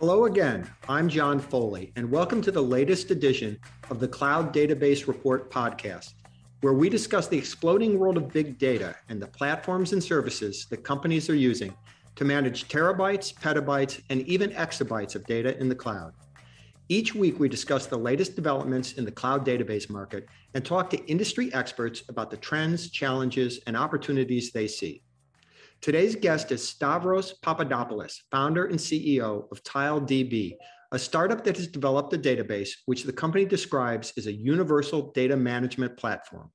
Hello 0.00 0.26
again. 0.26 0.70
I'm 0.88 1.08
John 1.08 1.40
Foley, 1.40 1.92
and 1.96 2.08
welcome 2.08 2.40
to 2.42 2.52
the 2.52 2.62
latest 2.62 3.10
edition 3.10 3.58
of 3.90 3.98
the 3.98 4.06
Cloud 4.06 4.54
Database 4.54 5.08
Report 5.08 5.50
podcast, 5.50 6.12
where 6.60 6.72
we 6.72 6.88
discuss 6.88 7.26
the 7.26 7.36
exploding 7.36 7.98
world 7.98 8.16
of 8.16 8.32
big 8.32 8.58
data 8.58 8.94
and 9.08 9.20
the 9.20 9.26
platforms 9.26 9.92
and 9.92 10.00
services 10.02 10.66
that 10.70 10.84
companies 10.84 11.28
are 11.28 11.34
using 11.34 11.74
to 12.14 12.24
manage 12.24 12.68
terabytes, 12.68 13.34
petabytes, 13.34 14.00
and 14.08 14.20
even 14.28 14.50
exabytes 14.50 15.16
of 15.16 15.26
data 15.26 15.58
in 15.58 15.68
the 15.68 15.74
cloud. 15.74 16.12
Each 16.88 17.12
week, 17.12 17.40
we 17.40 17.48
discuss 17.48 17.86
the 17.86 17.98
latest 17.98 18.36
developments 18.36 18.92
in 18.92 19.04
the 19.04 19.10
cloud 19.10 19.44
database 19.44 19.90
market 19.90 20.28
and 20.54 20.64
talk 20.64 20.90
to 20.90 21.04
industry 21.06 21.52
experts 21.52 22.04
about 22.08 22.30
the 22.30 22.36
trends, 22.36 22.88
challenges, 22.90 23.58
and 23.66 23.76
opportunities 23.76 24.52
they 24.52 24.68
see. 24.68 25.02
Today's 25.80 26.16
guest 26.16 26.50
is 26.50 26.66
Stavros 26.66 27.34
Papadopoulos, 27.40 28.24
founder 28.32 28.66
and 28.66 28.78
CEO 28.78 29.50
of 29.52 29.62
TileDB, 29.62 30.56
a 30.90 30.98
startup 30.98 31.44
that 31.44 31.56
has 31.56 31.68
developed 31.68 32.12
a 32.12 32.18
database 32.18 32.70
which 32.86 33.04
the 33.04 33.12
company 33.12 33.44
describes 33.44 34.12
as 34.16 34.26
a 34.26 34.32
universal 34.32 35.12
data 35.12 35.36
management 35.36 35.96
platform. 35.96 36.50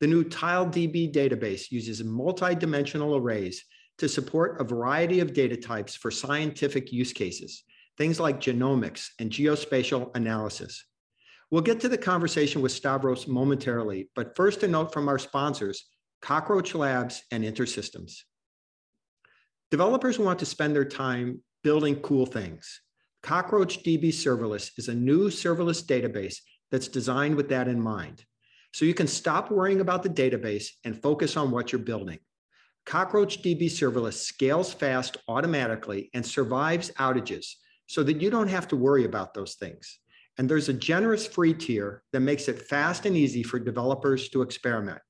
The 0.00 0.08
new 0.08 0.24
TileDB 0.24 1.10
database 1.10 1.70
uses 1.70 2.04
multi-dimensional 2.04 3.16
arrays 3.16 3.64
to 3.96 4.10
support 4.10 4.60
a 4.60 4.64
variety 4.64 5.20
of 5.20 5.32
data 5.32 5.56
types 5.56 5.94
for 5.96 6.10
scientific 6.10 6.92
use 6.92 7.14
cases, 7.14 7.64
things 7.96 8.20
like 8.20 8.40
genomics 8.40 9.08
and 9.18 9.30
geospatial 9.30 10.14
analysis. 10.14 10.84
We'll 11.50 11.62
get 11.62 11.80
to 11.80 11.88
the 11.88 11.98
conversation 11.98 12.60
with 12.60 12.72
Stavros 12.72 13.26
momentarily, 13.26 14.10
but 14.14 14.36
first 14.36 14.62
a 14.62 14.68
note 14.68 14.92
from 14.92 15.08
our 15.08 15.18
sponsors, 15.18 15.86
Cockroach 16.20 16.74
Labs 16.74 17.22
and 17.32 17.42
InterSystems. 17.42 18.20
Developers 19.70 20.18
want 20.18 20.38
to 20.40 20.46
spend 20.46 20.74
their 20.74 20.84
time 20.84 21.40
building 21.62 21.96
cool 21.96 22.26
things. 22.26 22.80
Cockroach 23.22 23.84
DB 23.84 24.08
Serverless 24.08 24.72
is 24.78 24.88
a 24.88 24.94
new 24.94 25.28
serverless 25.28 25.84
database 25.84 26.38
that's 26.70 26.88
designed 26.88 27.36
with 27.36 27.48
that 27.50 27.68
in 27.68 27.80
mind. 27.80 28.24
So 28.72 28.84
you 28.84 28.94
can 28.94 29.06
stop 29.06 29.50
worrying 29.50 29.80
about 29.80 30.02
the 30.02 30.08
database 30.08 30.68
and 30.84 31.00
focus 31.00 31.36
on 31.36 31.50
what 31.50 31.70
you're 31.70 31.80
building. 31.80 32.18
Cockroach 32.86 33.42
DB 33.42 33.64
Serverless 33.64 34.14
scales 34.14 34.72
fast 34.72 35.18
automatically 35.28 36.10
and 36.14 36.24
survives 36.24 36.90
outages 36.92 37.54
so 37.86 38.02
that 38.02 38.20
you 38.20 38.30
don't 38.30 38.48
have 38.48 38.66
to 38.68 38.76
worry 38.76 39.04
about 39.04 39.34
those 39.34 39.54
things. 39.54 39.98
And 40.38 40.48
there's 40.48 40.68
a 40.68 40.74
generous 40.74 41.26
free 41.26 41.52
tier 41.52 42.02
that 42.12 42.20
makes 42.20 42.48
it 42.48 42.62
fast 42.62 43.06
and 43.06 43.16
easy 43.16 43.42
for 43.42 43.58
developers 43.58 44.30
to 44.30 44.42
experiment. 44.42 45.00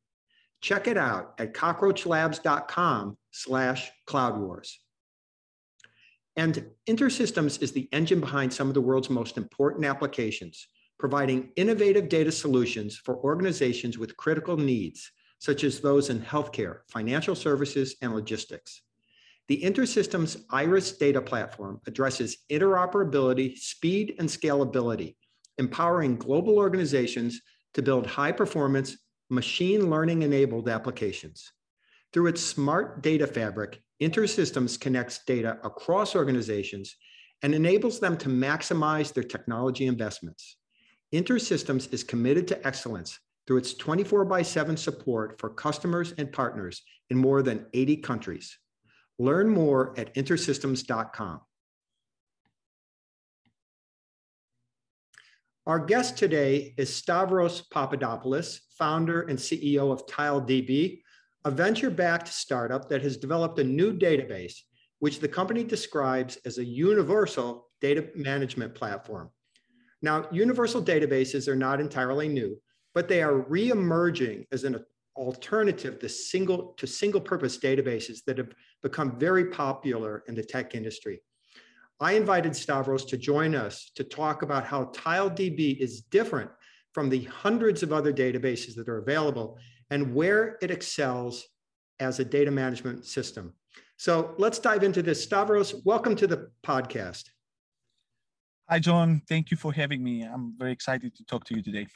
Check 0.61 0.89
it 0.89 0.99
out 0.99 1.35
at 1.39 1.55
cockroachlabs.com 1.55 3.17
slash 3.31 3.91
cloudwars. 4.07 4.75
And 6.37 6.71
InterSystems 6.89 7.61
is 7.63 7.73
the 7.73 7.89
engine 7.93 8.21
behind 8.21 8.53
some 8.53 8.69
of 8.69 8.75
the 8.75 8.81
world's 8.81 9.11
most 9.11 9.37
important 9.37 9.85
applications, 9.85 10.69
providing 10.99 11.51
innovative 11.57 12.09
data 12.09 12.33
solutions 12.33 12.97
for 12.97 13.17
organizations 13.19 13.99
with 13.99 14.17
critical 14.17 14.57
needs, 14.57 15.11
such 15.39 15.65
as 15.65 15.81
those 15.81 16.11
in 16.11 16.21
healthcare, 16.21 16.81
financial 16.89 17.35
services, 17.35 17.97
and 18.03 18.15
logistics. 18.15 18.83
The 19.49 19.63
InterSystems 19.63 20.45
Iris 20.51 20.93
data 20.93 21.21
platform 21.21 21.81
addresses 21.87 22.39
interoperability, 22.51 23.59
speed, 23.59 24.15
and 24.19 24.29
scalability, 24.29 25.17
empowering 25.59 26.17
global 26.17 26.57
organizations 26.57 27.41
to 27.75 27.83
build 27.83 28.07
high 28.07 28.33
performance, 28.33 28.97
machine 29.29 29.91
learning 29.91 30.23
enabled 30.23 30.69
applications. 30.69 31.51
Through 32.13 32.27
its 32.27 32.43
smart 32.43 33.03
data 33.03 33.27
fabric, 33.27 33.81
InterSystems 34.03 34.81
connects 34.81 35.21
data 35.25 35.59
across 35.63 36.17
organizations 36.17 36.97
and 37.43 37.55
enables 37.55 38.01
them 38.01 38.17
to 38.19 38.29
maximize 38.29 39.13
their 39.13 39.25
technology 39.25 39.87
investments. 39.87 40.57
InterSystems 41.15 41.93
is 41.93 42.03
committed 42.03 42.49
to 42.49 42.67
excellence 42.67 43.19
through 43.47 43.59
its 43.59 43.75
24 43.75 44.25
by 44.25 44.43
7 44.43 44.77
support 44.77 45.39
for 45.39 45.51
customers 45.51 46.13
and 46.19 46.33
partners 46.33 46.83
in 47.11 47.17
more 47.17 47.43
than 47.43 47.67
80 47.75 47.97
countries. 47.99 48.59
Learn 49.19 49.49
more 49.49 49.95
at 49.99 50.15
intersystems.com. 50.15 51.41
Our 55.67 55.79
guest 55.79 56.17
today 56.17 56.75
is 56.77 56.95
Stavros 56.95 57.63
Papadopoulos, 57.71 58.63
founder 58.79 59.23
and 59.23 59.39
CEO 59.39 59.93
of 59.93 60.07
TileDB, 60.07 61.03
a 61.45 61.51
venture 61.51 61.91
backed 61.91 62.29
startup 62.29 62.89
that 62.89 63.03
has 63.03 63.17
developed 63.17 63.59
a 63.59 63.65
new 63.65 63.93
database, 63.93 64.55
which 64.99 65.21
the 65.21 65.29
company 65.29 65.65
describes 65.65 66.39
as 66.45 66.59
a 66.59 66.65
universal 66.65 67.69
data 67.81 68.09
management 68.15 68.75
platform. 68.75 69.31
Now, 70.03 70.27
universal 70.31 70.83
databases 70.83 71.49
are 71.49 71.57
not 71.57 71.81
entirely 71.81 72.29
new, 72.29 72.61
but 72.95 73.09
they 73.09 73.23
are 73.23 73.39
re-emerging 73.39 74.47
as 74.53 74.65
an 74.65 74.85
alternative 75.17 75.99
to 75.99 76.09
single 76.09 76.75
to 76.79 76.87
single 76.87 77.21
purpose 77.21 77.59
databases 77.59 78.25
that 78.27 78.39
have 78.39 78.53
become 78.83 79.19
very 79.19 79.47
popular 79.47 80.23
in 80.29 80.35
the 80.35 80.43
tech 80.43 80.75
industry. 80.75 81.21
I 82.01 82.13
invited 82.13 82.57
Stavros 82.57 83.05
to 83.07 83.19
join 83.19 83.55
us 83.55 83.91
to 83.97 84.05
talk 84.05 84.43
about 84.43 84.65
how 84.65 84.85
TileDB 84.87 85.79
is 85.79 86.01
different 86.01 86.51
from 86.93 87.11
the 87.11 87.25
hundreds 87.25 87.83
of 87.83 87.93
other 87.93 88.13
databases 88.13 88.75
that 88.77 88.89
are 88.89 88.99
available 88.99 89.59
and 89.91 90.15
where 90.15 90.57
it 90.63 90.71
excels 90.71 91.45
as 91.99 92.21
a 92.21 92.25
data 92.25 92.51
management 92.51 93.05
system. 93.05 93.53
So 93.97 94.35
let's 94.39 94.59
dive 94.59 94.83
into 94.83 95.03
this. 95.03 95.23
Stavros, 95.23 95.75
welcome 95.85 96.17
to 96.17 96.27
the 96.27 96.51
podcast. 96.65 97.25
Hi, 98.69 98.79
John. 98.79 99.21
Thank 99.29 99.51
you 99.51 99.57
for 99.57 99.73
having 99.73 100.03
me. 100.03 100.23
I'm 100.23 100.55
very 100.57 100.73
excited 100.73 101.15
to 101.17 101.25
talk 101.25 101.45
to 101.47 101.57
you 101.57 101.63
today. 101.63 101.87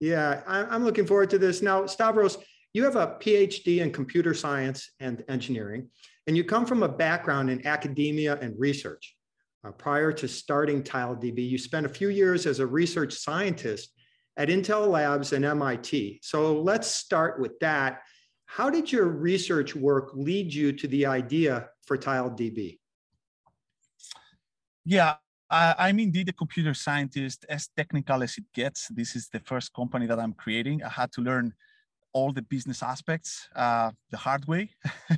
Yeah, 0.00 0.42
I'm 0.46 0.84
looking 0.84 1.06
forward 1.06 1.30
to 1.30 1.38
this. 1.38 1.62
Now, 1.62 1.86
Stavros, 1.86 2.36
you 2.74 2.84
have 2.84 2.96
a 2.96 3.16
PhD 3.18 3.78
in 3.78 3.92
computer 3.92 4.34
science 4.34 4.90
and 5.00 5.24
engineering, 5.28 5.88
and 6.26 6.36
you 6.36 6.44
come 6.44 6.66
from 6.66 6.82
a 6.82 6.88
background 6.88 7.48
in 7.48 7.66
academia 7.66 8.38
and 8.42 8.54
research. 8.58 9.16
Uh, 9.66 9.70
prior 9.70 10.12
to 10.12 10.28
starting 10.28 10.82
TileDB, 10.82 11.48
you 11.48 11.56
spent 11.56 11.86
a 11.86 11.88
few 11.88 12.10
years 12.10 12.44
as 12.44 12.58
a 12.58 12.66
research 12.66 13.14
scientist 13.14 13.95
at 14.36 14.48
Intel 14.48 14.88
Labs 14.88 15.32
and 15.32 15.44
MIT. 15.44 16.20
So 16.22 16.60
let's 16.60 16.88
start 16.88 17.40
with 17.40 17.58
that. 17.60 18.02
How 18.46 18.70
did 18.70 18.92
your 18.92 19.06
research 19.06 19.74
work 19.74 20.10
lead 20.14 20.52
you 20.52 20.72
to 20.72 20.86
the 20.88 21.06
idea 21.06 21.68
for 21.86 21.96
TileDB? 21.96 22.78
Yeah, 24.84 25.14
I'm 25.50 25.98
indeed 25.98 26.28
a 26.28 26.32
computer 26.32 26.74
scientist, 26.74 27.44
as 27.48 27.68
technical 27.76 28.22
as 28.22 28.36
it 28.38 28.44
gets. 28.54 28.88
This 28.88 29.16
is 29.16 29.28
the 29.28 29.40
first 29.40 29.72
company 29.72 30.06
that 30.06 30.18
I'm 30.18 30.32
creating. 30.32 30.82
I 30.82 30.88
had 30.88 31.12
to 31.12 31.22
learn 31.22 31.54
all 32.12 32.32
the 32.32 32.42
business 32.42 32.82
aspects 32.82 33.48
uh, 33.54 33.90
the 34.10 34.16
hard 34.16 34.46
way 34.46 34.70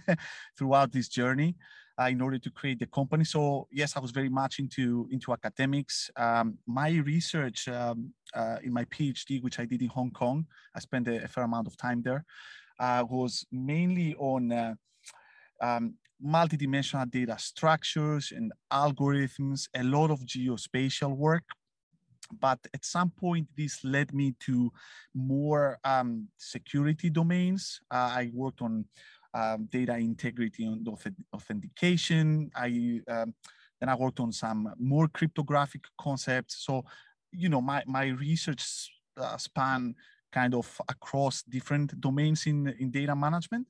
throughout 0.59 0.91
this 0.91 1.09
journey 1.09 1.55
uh, 2.01 2.07
in 2.07 2.21
order 2.21 2.39
to 2.39 2.51
create 2.51 2.79
the 2.79 2.87
company. 2.87 3.25
So 3.25 3.67
yes, 3.73 3.97
I 3.97 4.01
was 4.01 4.11
very 4.11 4.29
much 4.29 4.59
into 4.59 5.09
into 5.11 5.33
academics. 5.33 6.11
Um, 6.17 6.59
my 6.67 6.91
research 7.05 7.69
um, 7.69 8.13
uh, 8.35 8.59
in 8.63 8.73
my 8.73 8.85
PhD, 8.85 9.43
which 9.43 9.59
I 9.59 9.65
did 9.65 9.83
in 9.83 9.89
Hong 9.89 10.11
Kong, 10.11 10.47
I 10.75 10.81
spent 10.81 11.09
a, 11.09 11.25
a 11.25 11.29
fair 11.29 11.45
amount 11.45 11.67
of 11.67 11.77
time 11.77 12.03
there, 12.03 12.25
uh, 12.79 13.05
was 13.09 13.45
mainly 13.51 14.15
on 14.15 14.53
uh, 14.53 14.75
um, 15.61 15.95
multidimensional 16.25 17.11
data 17.11 17.37
structures 17.39 18.33
and 18.35 18.53
algorithms, 18.73 19.69
a 19.75 19.83
lot 19.83 20.11
of 20.11 20.21
geospatial 20.21 21.17
work. 21.17 21.45
But 22.41 22.59
at 22.75 22.85
some 22.85 23.11
point, 23.11 23.49
this 23.57 23.83
led 23.85 24.13
me 24.13 24.35
to 24.41 24.71
more 25.15 25.79
um, 25.83 26.29
security 26.37 27.09
domains. 27.09 27.81
Uh, 27.91 28.11
I 28.21 28.31
worked 28.35 28.61
on 28.61 28.85
um, 29.35 29.69
data 29.71 29.97
integrity 29.97 30.65
and 30.65 30.87
authentication. 31.35 32.51
I 32.55 33.01
um, 33.09 33.35
then 33.81 33.89
I 33.89 33.95
worked 33.95 34.21
on 34.21 34.33
some 34.33 34.75
more 34.79 35.09
cryptographic 35.09 35.85
concepts. 36.01 36.65
So, 36.65 36.85
you 37.33 37.49
know, 37.49 37.61
my 37.61 37.83
my 37.87 38.07
research 38.07 38.91
uh, 39.17 39.37
span 39.37 39.95
kind 40.33 40.55
of 40.55 40.81
across 40.89 41.43
different 41.43 42.01
domains 42.01 42.47
in 42.47 42.69
in 42.79 42.91
data 42.91 43.15
management. 43.15 43.67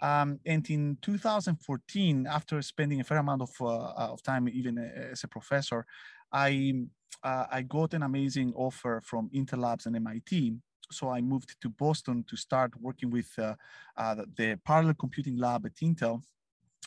Um, 0.00 0.38
and 0.46 0.68
in 0.70 0.96
2014, 1.02 2.26
after 2.26 2.62
spending 2.62 3.00
a 3.00 3.04
fair 3.04 3.18
amount 3.18 3.42
of, 3.42 3.50
uh, 3.60 4.12
of 4.12 4.22
time 4.22 4.48
even 4.48 4.78
as 4.78 5.24
a 5.24 5.28
professor, 5.28 5.84
I, 6.32 6.84
uh, 7.24 7.46
I 7.50 7.62
got 7.62 7.94
an 7.94 8.04
amazing 8.04 8.52
offer 8.54 9.00
from 9.04 9.28
Intel 9.34 9.58
Labs 9.58 9.86
and 9.86 9.96
MIT 9.96 10.54
so 10.90 11.08
I 11.10 11.20
moved 11.20 11.56
to 11.60 11.68
Boston 11.68 12.24
to 12.28 12.36
start 12.36 12.72
working 12.80 13.10
with 13.10 13.30
uh, 13.38 13.54
uh, 13.96 14.24
the 14.36 14.58
parallel 14.64 14.94
computing 14.94 15.36
lab 15.36 15.66
at 15.66 15.74
Intel 15.76 16.22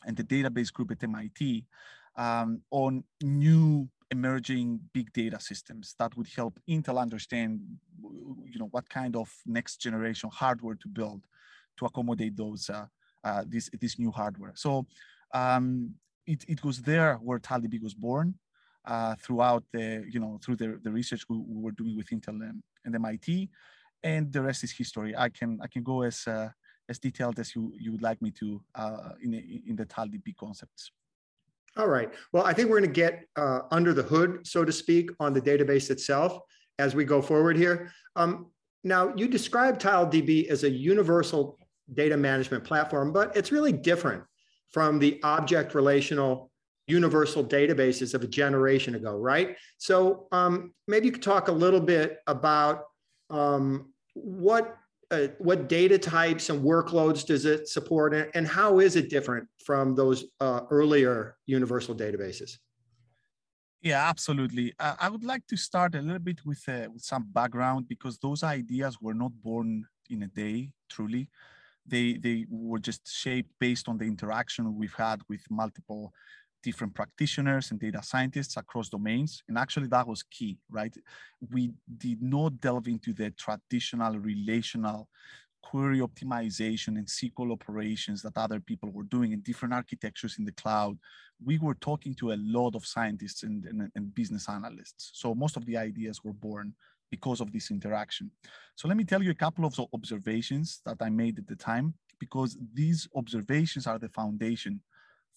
and 0.05 0.17
the 0.17 0.23
database 0.23 0.71
group 0.71 0.91
at 0.91 1.03
MIT 1.03 1.65
um, 2.15 2.61
on 2.71 3.03
new 3.21 3.87
emerging 4.09 4.79
big 4.93 5.11
data 5.13 5.39
systems 5.39 5.95
that 5.99 6.15
would 6.17 6.27
help 6.35 6.59
Intel 6.67 6.99
understand, 6.99 7.61
you 8.45 8.59
know, 8.59 8.67
what 8.71 8.89
kind 8.89 9.15
of 9.15 9.33
next 9.45 9.77
generation 9.77 10.29
hardware 10.33 10.75
to 10.75 10.87
build 10.87 11.21
to 11.77 11.85
accommodate 11.85 12.35
those 12.35 12.69
uh, 12.69 12.85
uh, 13.23 13.43
this 13.47 13.69
this 13.79 13.97
new 13.99 14.11
hardware. 14.11 14.53
So 14.55 14.85
um, 15.33 15.95
it, 16.25 16.43
it 16.47 16.63
was 16.63 16.81
there 16.81 17.15
where 17.15 17.39
TileDB 17.39 17.81
was 17.81 17.93
born. 17.93 18.35
uh, 18.85 19.15
throughout 19.15 19.63
the, 19.73 20.05
you 20.09 20.19
know, 20.19 20.39
through 20.43 20.55
the, 20.55 20.79
the 20.83 20.91
research 20.91 21.23
we, 21.29 21.37
we 21.37 21.61
were 21.61 21.71
doing 21.71 21.95
with 21.95 22.09
Intel 22.09 22.41
and, 22.41 22.63
and 22.85 22.95
MIT, 22.95 23.49
and 24.03 24.31
the 24.31 24.41
rest 24.41 24.63
is 24.63 24.71
history. 24.71 25.15
I 25.15 25.29
can 25.29 25.59
I 25.61 25.67
can 25.67 25.83
go 25.83 26.01
as 26.01 26.27
uh, 26.27 26.49
as 26.89 26.99
detailed 26.99 27.39
as 27.39 27.55
you 27.55 27.73
you 27.79 27.91
would 27.91 28.01
like 28.01 28.21
me 28.21 28.31
to 28.31 28.61
uh, 28.75 29.09
in 29.23 29.33
in 29.67 29.75
the 29.75 29.85
TileDB 29.85 30.35
concepts. 30.35 30.91
All 31.77 31.87
right. 31.87 32.09
Well, 32.33 32.43
I 32.43 32.53
think 32.53 32.69
we're 32.69 32.79
going 32.79 32.93
to 32.93 32.99
get 32.99 33.25
uh, 33.37 33.61
under 33.71 33.93
the 33.93 34.03
hood, 34.03 34.45
so 34.45 34.65
to 34.65 34.73
speak, 34.73 35.09
on 35.21 35.31
the 35.33 35.39
database 35.39 35.89
itself 35.89 36.37
as 36.79 36.95
we 36.95 37.05
go 37.05 37.21
forward 37.21 37.55
here. 37.55 37.91
Um, 38.17 38.47
now, 38.83 39.13
you 39.15 39.27
describe 39.27 39.79
TileDB 39.79 40.47
as 40.49 40.65
a 40.65 40.69
universal 40.69 41.57
data 41.93 42.17
management 42.17 42.65
platform, 42.65 43.13
but 43.13 43.35
it's 43.37 43.53
really 43.53 43.71
different 43.71 44.23
from 44.69 44.99
the 44.99 45.19
object 45.23 45.75
relational 45.75 46.51
universal 46.87 47.43
databases 47.43 48.13
of 48.13 48.23
a 48.23 48.27
generation 48.27 48.95
ago, 48.95 49.17
right? 49.17 49.55
So 49.77 50.27
um, 50.31 50.73
maybe 50.87 51.05
you 51.05 51.11
could 51.11 51.21
talk 51.21 51.47
a 51.47 51.51
little 51.51 51.79
bit 51.79 52.17
about 52.27 52.83
um, 53.29 53.90
what 54.13 54.77
uh, 55.11 55.27
what 55.39 55.67
data 55.67 55.97
types 55.97 56.49
and 56.49 56.63
workloads 56.63 57.25
does 57.25 57.45
it 57.45 57.67
support, 57.67 58.13
and, 58.33 58.47
how 58.47 58.79
is 58.79 58.95
it 58.95 59.09
different 59.09 59.45
from 59.65 59.93
those 59.93 60.23
uh, 60.39 60.61
earlier 60.69 61.35
universal 61.45 61.93
databases? 61.93 62.57
Yeah, 63.81 64.07
absolutely. 64.07 64.73
Uh, 64.79 64.95
I 64.99 65.09
would 65.09 65.25
like 65.25 65.45
to 65.47 65.57
start 65.57 65.95
a 65.95 66.01
little 66.01 66.19
bit 66.19 66.45
with, 66.45 66.63
uh, 66.69 66.87
with 66.93 67.03
some 67.03 67.27
background 67.33 67.89
because 67.89 68.19
those 68.19 68.43
ideas 68.43 69.01
were 69.01 69.13
not 69.13 69.31
born 69.43 69.85
in 70.09 70.23
a 70.23 70.27
day, 70.27 70.71
truly. 70.87 71.27
They, 71.85 72.13
they 72.13 72.45
were 72.47 72.79
just 72.79 73.11
shaped 73.11 73.51
based 73.59 73.89
on 73.89 73.97
the 73.97 74.05
interaction 74.05 74.77
we've 74.77 74.93
had 74.93 75.21
with 75.27 75.41
multiple 75.49 76.13
different 76.63 76.93
practitioners 76.93 77.71
and 77.71 77.79
data 77.79 78.01
scientists 78.03 78.57
across 78.57 78.89
domains. 78.89 79.43
And 79.47 79.57
actually, 79.57 79.87
that 79.87 80.07
was 80.07 80.23
key, 80.23 80.57
right? 80.69 80.95
We 81.51 81.73
did 81.97 82.21
not 82.21 82.59
delve 82.59 82.87
into 82.87 83.13
the 83.13 83.31
traditional 83.31 84.19
relational 84.19 85.09
query 85.61 85.99
optimization 85.99 86.97
and 86.97 87.05
SQL 87.05 87.51
operations 87.51 88.21
that 88.23 88.37
other 88.37 88.59
people 88.59 88.89
were 88.91 89.03
doing 89.03 89.31
in 89.31 89.41
different 89.41 89.73
architectures 89.73 90.37
in 90.39 90.45
the 90.45 90.51
cloud. 90.53 90.97
We 91.43 91.59
were 91.59 91.75
talking 91.75 92.15
to 92.15 92.31
a 92.31 92.37
lot 92.39 92.75
of 92.75 92.85
scientists 92.85 93.43
and, 93.43 93.65
and, 93.65 93.91
and 93.95 94.13
business 94.15 94.49
analysts. 94.49 95.11
So 95.13 95.35
most 95.35 95.57
of 95.57 95.65
the 95.65 95.77
ideas 95.77 96.23
were 96.23 96.33
born 96.33 96.73
because 97.09 97.41
of 97.41 97.51
this 97.51 97.71
interaction. 97.71 98.31
So 98.75 98.87
let 98.87 98.97
me 98.97 99.03
tell 99.03 99.21
you 99.21 99.31
a 99.31 99.35
couple 99.35 99.65
of 99.65 99.79
observations 99.93 100.81
that 100.85 100.97
I 101.01 101.09
made 101.09 101.37
at 101.37 101.47
the 101.47 101.55
time, 101.55 101.93
because 102.19 102.57
these 102.73 103.07
observations 103.15 103.85
are 103.85 103.99
the 103.99 104.09
foundation 104.09 104.81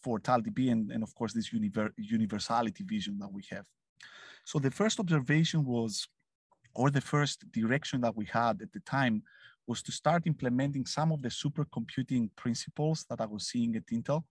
for 0.04 0.20
TileDB 0.20 0.60
and, 0.72 0.82
and 0.94 1.02
of 1.02 1.12
course 1.18 1.32
this 1.32 1.48
univer 1.58 1.90
universality 2.16 2.84
vision 2.94 3.14
that 3.22 3.32
we 3.36 3.42
have. 3.50 3.66
So 4.44 4.58
the 4.58 4.70
first 4.80 4.96
observation 5.00 5.60
was, 5.64 5.92
or 6.80 6.90
the 6.90 7.06
first 7.14 7.36
direction 7.60 7.98
that 8.02 8.14
we 8.20 8.26
had 8.26 8.54
at 8.64 8.72
the 8.72 8.80
time 8.80 9.22
was 9.66 9.80
to 9.86 9.92
start 9.92 10.26
implementing 10.26 10.84
some 10.84 11.10
of 11.12 11.22
the 11.22 11.32
supercomputing 11.42 12.24
principles 12.36 13.06
that 13.08 13.20
I 13.24 13.26
was 13.34 13.42
seeing 13.50 13.74
at 13.76 13.86
Intel 13.86 14.24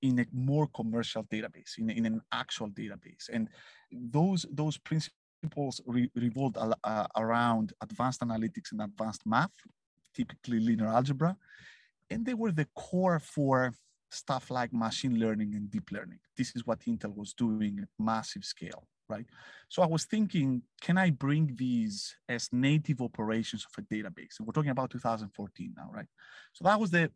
in 0.00 0.18
a 0.18 0.26
more 0.32 0.66
commercial 0.78 1.24
database, 1.24 1.72
in, 1.78 1.90
in 1.90 2.06
an 2.06 2.20
actual 2.32 2.70
database. 2.70 3.28
And 3.32 3.48
those, 4.16 4.46
those 4.50 4.78
principles 4.78 5.80
re 5.86 6.10
revolved 6.14 6.56
uh, 6.58 7.06
around 7.16 7.72
advanced 7.86 8.20
analytics 8.20 8.72
and 8.72 8.80
advanced 8.82 9.22
math, 9.26 9.56
typically 10.14 10.60
linear 10.60 10.88
algebra. 10.88 11.36
And 12.10 12.24
they 12.26 12.34
were 12.34 12.52
the 12.52 12.68
core 12.74 13.20
for 13.34 13.72
stuff 14.12 14.50
like 14.50 14.72
machine 14.72 15.18
learning 15.18 15.54
and 15.54 15.70
deep 15.70 15.90
learning. 15.90 16.18
This 16.36 16.54
is 16.54 16.66
what 16.66 16.80
Intel 16.80 17.16
was 17.16 17.32
doing 17.32 17.78
at 17.80 17.88
massive 17.98 18.44
scale, 18.44 18.86
right? 19.08 19.26
So 19.68 19.82
I 19.82 19.86
was 19.86 20.04
thinking, 20.04 20.62
can 20.80 20.98
I 20.98 21.10
bring 21.10 21.54
these 21.56 22.14
as 22.28 22.48
native 22.52 23.00
operations 23.00 23.66
of 23.66 23.84
a 23.84 23.94
database? 23.94 24.40
We're 24.40 24.52
talking 24.52 24.70
about 24.70 24.90
2014 24.90 25.74
now, 25.76 25.90
right? 25.92 26.06
So 26.52 26.64
that 26.64 26.78
was 26.78 26.90
the, 26.90 27.10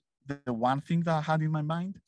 the 0.44 0.52
one 0.52 0.80
thing 0.80 1.00
that 1.02 1.14
I 1.14 1.20
had 1.20 1.42
in 1.42 1.50
my 1.50 1.62
mind. 1.62 1.98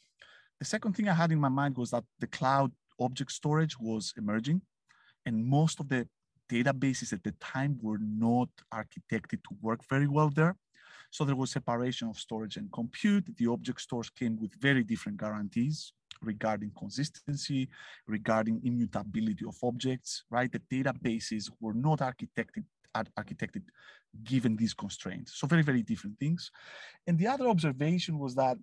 The 0.58 0.64
second 0.64 0.94
thing 0.94 1.08
I 1.08 1.14
had 1.14 1.31
in 1.31 1.38
my 1.38 1.49
mind 1.49 1.76
was 1.76 1.90
that 1.90 2.05
the 2.19 2.26
cloud 2.26 2.73
object 2.99 3.31
storage 3.31 3.79
was 3.79 4.12
emerging 4.17 4.62
and 5.25 5.44
most 5.44 5.79
of 5.81 5.88
the 5.88 6.08
databases 6.50 7.12
at 7.12 7.23
the 7.23 7.32
time 7.40 7.79
were 7.82 7.99
not 8.00 8.49
architected 8.73 9.43
to 9.44 9.56
work 9.61 9.81
very 9.88 10.08
well 10.08 10.31
there. 10.31 10.56
So 11.10 11.25
there 11.25 11.37
was 11.37 11.50
separation 11.50 12.08
of 12.08 12.19
storage 12.19 12.56
and 12.56 12.70
compute. 12.72 13.37
The 13.37 13.46
object 13.46 13.81
stores 13.81 14.10
came 14.10 14.38
with 14.40 14.52
very 14.60 14.84
different 14.84 15.19
guarantees 15.19 15.93
regarding 16.22 16.72
consistency, 16.76 17.69
regarding 18.06 18.60
immutability 18.64 19.44
of 19.46 19.56
objects, 19.62 20.25
right? 20.31 20.50
The 20.50 20.60
databases 20.60 21.50
were 21.60 21.75
not 21.75 22.00
architected 22.00 22.64
architected 23.16 23.62
given 24.25 24.56
these 24.56 24.75
constraints. 24.75 25.34
So 25.37 25.46
very, 25.46 25.62
very 25.62 25.82
different 25.82 26.19
things. 26.19 26.50
And 27.06 27.19
the 27.19 27.28
other 27.28 27.46
observation 27.46 28.19
was 28.19 28.34
that 28.34 28.56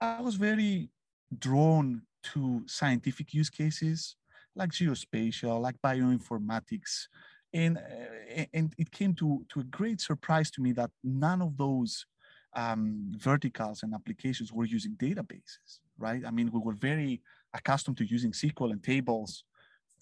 I 0.00 0.20
was 0.20 0.34
very 0.34 0.90
drawn 1.38 2.02
to 2.34 2.62
scientific 2.66 3.32
use 3.32 3.48
cases 3.48 4.16
like 4.56 4.70
geospatial, 4.70 5.60
like 5.60 5.76
bioinformatics, 5.82 7.06
and 7.52 7.78
uh, 7.78 8.44
and 8.52 8.74
it 8.78 8.90
came 8.90 9.14
to 9.14 9.44
to 9.48 9.60
a 9.60 9.64
great 9.64 10.00
surprise 10.00 10.50
to 10.52 10.60
me 10.62 10.72
that 10.72 10.90
none 11.02 11.42
of 11.42 11.56
those 11.56 12.06
um, 12.54 13.12
verticals 13.16 13.82
and 13.82 13.94
applications 13.94 14.52
were 14.52 14.64
using 14.64 14.94
databases 14.96 15.80
right? 16.00 16.22
I 16.26 16.30
mean 16.30 16.50
we 16.52 16.58
were 16.58 16.72
very 16.72 17.20
accustomed 17.54 17.98
to 17.98 18.04
using 18.04 18.32
sql 18.32 18.72
and 18.72 18.82
tables 18.82 19.44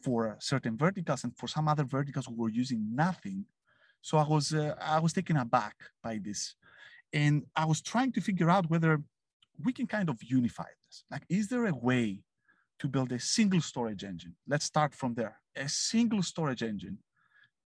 for 0.02 0.36
certain 0.38 0.76
verticals 0.76 1.24
and 1.24 1.36
for 1.36 1.48
some 1.48 1.68
other 1.68 1.84
verticals 1.84 2.28
we 2.28 2.36
were 2.36 2.48
using 2.48 2.80
nothing. 2.94 3.44
So 4.00 4.16
i 4.16 4.26
was 4.26 4.54
uh, 4.54 4.74
i 4.80 4.98
was 5.00 5.12
taken 5.12 5.36
aback 5.36 5.76
by 6.02 6.18
this. 6.22 6.54
And 7.12 7.34
i 7.56 7.64
was 7.64 7.82
trying 7.82 8.12
to 8.12 8.20
figure 8.20 8.48
out 8.48 8.70
whether 8.70 9.02
we 9.66 9.72
can 9.72 9.86
kind 9.86 10.08
of 10.08 10.16
unify 10.22 10.70
this. 10.84 11.04
Like 11.10 11.24
is 11.28 11.48
there 11.48 11.66
a 11.66 11.74
way 11.74 12.22
to 12.78 12.86
build 12.88 13.10
a 13.12 13.18
single 13.18 13.60
storage 13.60 14.04
engine? 14.04 14.34
Let's 14.46 14.64
start 14.64 14.94
from 14.94 15.14
there. 15.14 15.40
A 15.56 15.68
single 15.68 16.22
storage 16.22 16.62
engine 16.62 16.98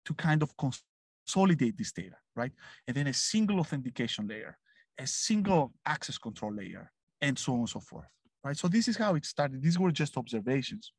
to 0.05 0.13
kind 0.13 0.43
of 0.43 0.53
consolidate 0.57 1.77
this 1.77 1.91
data, 1.91 2.15
right? 2.35 2.51
And 2.87 2.95
then 2.95 3.07
a 3.07 3.13
single 3.13 3.59
authentication 3.59 4.27
layer, 4.27 4.57
a 4.99 5.07
single 5.07 5.73
access 5.85 6.17
control 6.17 6.53
layer, 6.53 6.91
and 7.21 7.37
so 7.37 7.53
on 7.53 7.59
and 7.59 7.69
so 7.69 7.79
forth, 7.79 8.07
right? 8.43 8.57
So 8.57 8.67
this 8.67 8.87
is 8.87 8.97
how 8.97 9.15
it 9.15 9.25
started. 9.25 9.61
These 9.61 9.79
were 9.79 9.91
just 9.91 10.17
observations. 10.17 10.91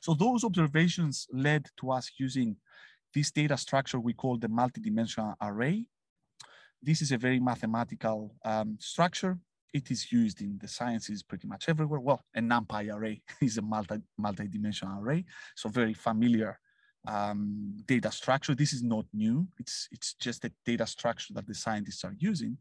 So 0.00 0.14
those 0.14 0.44
observations 0.44 1.26
led 1.32 1.68
to 1.80 1.90
us 1.90 2.10
using 2.18 2.56
this 3.14 3.30
data 3.30 3.56
structure 3.56 4.00
we 4.00 4.14
call 4.14 4.38
the 4.38 4.48
multidimensional 4.48 5.34
array. 5.42 5.86
This 6.82 7.02
is 7.02 7.12
a 7.12 7.18
very 7.18 7.40
mathematical 7.40 8.34
um, 8.44 8.76
structure. 8.80 9.38
It 9.72 9.90
is 9.90 10.12
used 10.12 10.40
in 10.40 10.58
the 10.60 10.68
sciences 10.68 11.22
pretty 11.22 11.46
much 11.46 11.68
everywhere. 11.68 12.00
Well, 12.00 12.22
a 12.34 12.40
NumPy 12.40 12.92
array 12.92 13.22
is 13.40 13.58
a 13.58 13.62
multi, 13.62 13.96
multi-dimensional 14.18 15.02
array, 15.02 15.24
so 15.56 15.68
very 15.68 15.94
familiar 15.94 16.58
um, 17.06 17.76
data 17.86 18.10
structure. 18.10 18.54
This 18.54 18.72
is 18.72 18.82
not 18.82 19.06
new. 19.12 19.46
It's 19.58 19.88
it's 19.90 20.14
just 20.14 20.44
a 20.44 20.52
data 20.64 20.86
structure 20.86 21.34
that 21.34 21.46
the 21.46 21.54
scientists 21.54 22.04
are 22.04 22.14
using. 22.18 22.58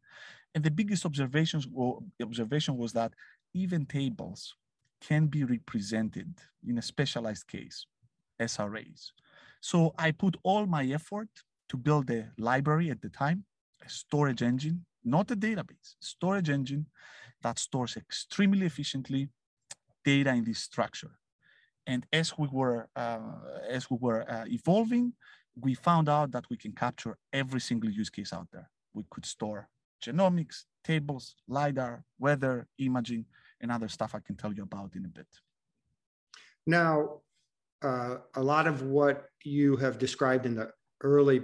And 0.54 0.64
the 0.64 0.72
biggest 0.72 1.06
observations 1.06 1.68
well, 1.68 2.04
observation 2.22 2.78
was 2.78 2.94
that 2.94 3.14
even 3.54 3.86
tables 3.86 4.56
can 5.02 5.28
be 5.28 5.44
represented 5.44 6.34
in 6.68 6.78
a 6.78 6.82
specialized 6.82 7.48
case 7.48 7.86
SRAs. 8.40 9.12
So 9.62 9.94
I 9.98 10.12
put 10.12 10.38
all 10.44 10.66
my 10.66 10.86
effort 10.86 11.30
to 11.70 11.78
build 11.78 12.10
a 12.10 12.30
library 12.38 12.90
at 12.90 13.02
the 13.02 13.10
time, 13.10 13.46
a 13.86 13.90
storage 13.90 14.42
engine, 14.42 14.86
not 15.04 15.32
a 15.32 15.36
database, 15.36 15.96
storage 16.00 16.50
engine 16.50 16.86
that 17.42 17.60
stores 17.60 17.98
extremely 17.98 18.66
efficiently 18.66 19.30
data 20.04 20.32
in 20.32 20.44
this 20.44 20.60
structure. 20.60 21.12
And 21.88 22.06
as 22.14 22.38
we 22.38 22.48
were 22.52 22.88
uh, 22.96 23.20
as 23.70 23.90
we 23.90 23.98
were 24.00 24.30
uh, 24.30 24.46
evolving, 24.48 25.14
we 25.60 25.74
found 25.74 26.10
out 26.10 26.32
that 26.32 26.46
we 26.50 26.58
can 26.58 26.72
capture 26.72 27.18
every 27.34 27.60
single 27.60 27.90
use 27.90 28.10
case 28.10 28.34
out 28.34 28.48
there. 28.52 28.70
We 28.94 29.04
could 29.10 29.26
store 29.26 29.68
genomics, 30.04 30.66
tables, 30.84 31.36
lidar, 31.48 32.04
weather, 32.20 32.68
imaging, 32.80 33.26
and 33.62 33.72
other 33.72 33.88
stuff 33.88 34.16
I 34.16 34.20
can 34.20 34.36
tell 34.36 34.54
you 34.54 34.64
about 34.64 34.96
in 34.96 35.06
a 35.06 35.08
bit. 35.08 35.28
Now, 36.66 37.22
uh, 37.84 38.18
a 38.36 38.42
lot 38.42 38.68
of 38.68 38.84
what 38.84 39.30
you 39.44 39.76
have 39.78 39.98
described 39.98 40.46
in 40.46 40.56
the 40.56 40.72
early 41.02 41.42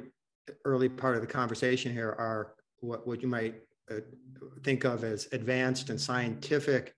early 0.63 0.87
part 0.87 1.15
of 1.15 1.21
the 1.21 1.27
conversation 1.27 1.91
here 1.91 2.15
are 2.17 2.53
what, 2.79 3.05
what 3.05 3.21
you 3.21 3.27
might 3.27 3.55
uh, 3.91 3.95
think 4.63 4.85
of 4.85 5.03
as 5.03 5.27
advanced 5.33 5.89
and 5.89 5.99
scientific 5.99 6.95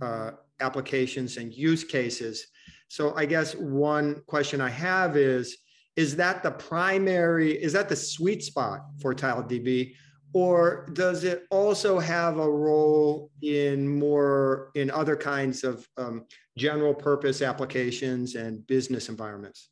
uh, 0.00 0.32
applications 0.60 1.36
and 1.36 1.52
use 1.52 1.84
cases. 1.84 2.46
So 2.88 3.14
I 3.16 3.26
guess 3.26 3.54
one 3.54 4.22
question 4.26 4.60
I 4.60 4.70
have 4.70 5.16
is, 5.16 5.58
is 5.96 6.16
that 6.16 6.42
the 6.42 6.50
primary, 6.50 7.52
is 7.52 7.72
that 7.72 7.88
the 7.88 7.96
sweet 7.96 8.42
spot 8.42 8.80
for 9.00 9.14
TileDB? 9.14 9.94
or 10.36 10.86
does 10.92 11.24
it 11.24 11.46
also 11.50 11.98
have 11.98 12.38
a 12.38 12.50
role 12.50 13.30
in 13.40 13.88
more 13.88 14.70
in 14.74 14.90
other 14.90 15.16
kinds 15.16 15.64
of 15.64 15.88
um, 15.96 16.26
general 16.58 16.92
purpose 16.92 17.40
applications 17.40 18.34
and 18.34 18.66
business 18.66 19.08
environments? 19.08 19.70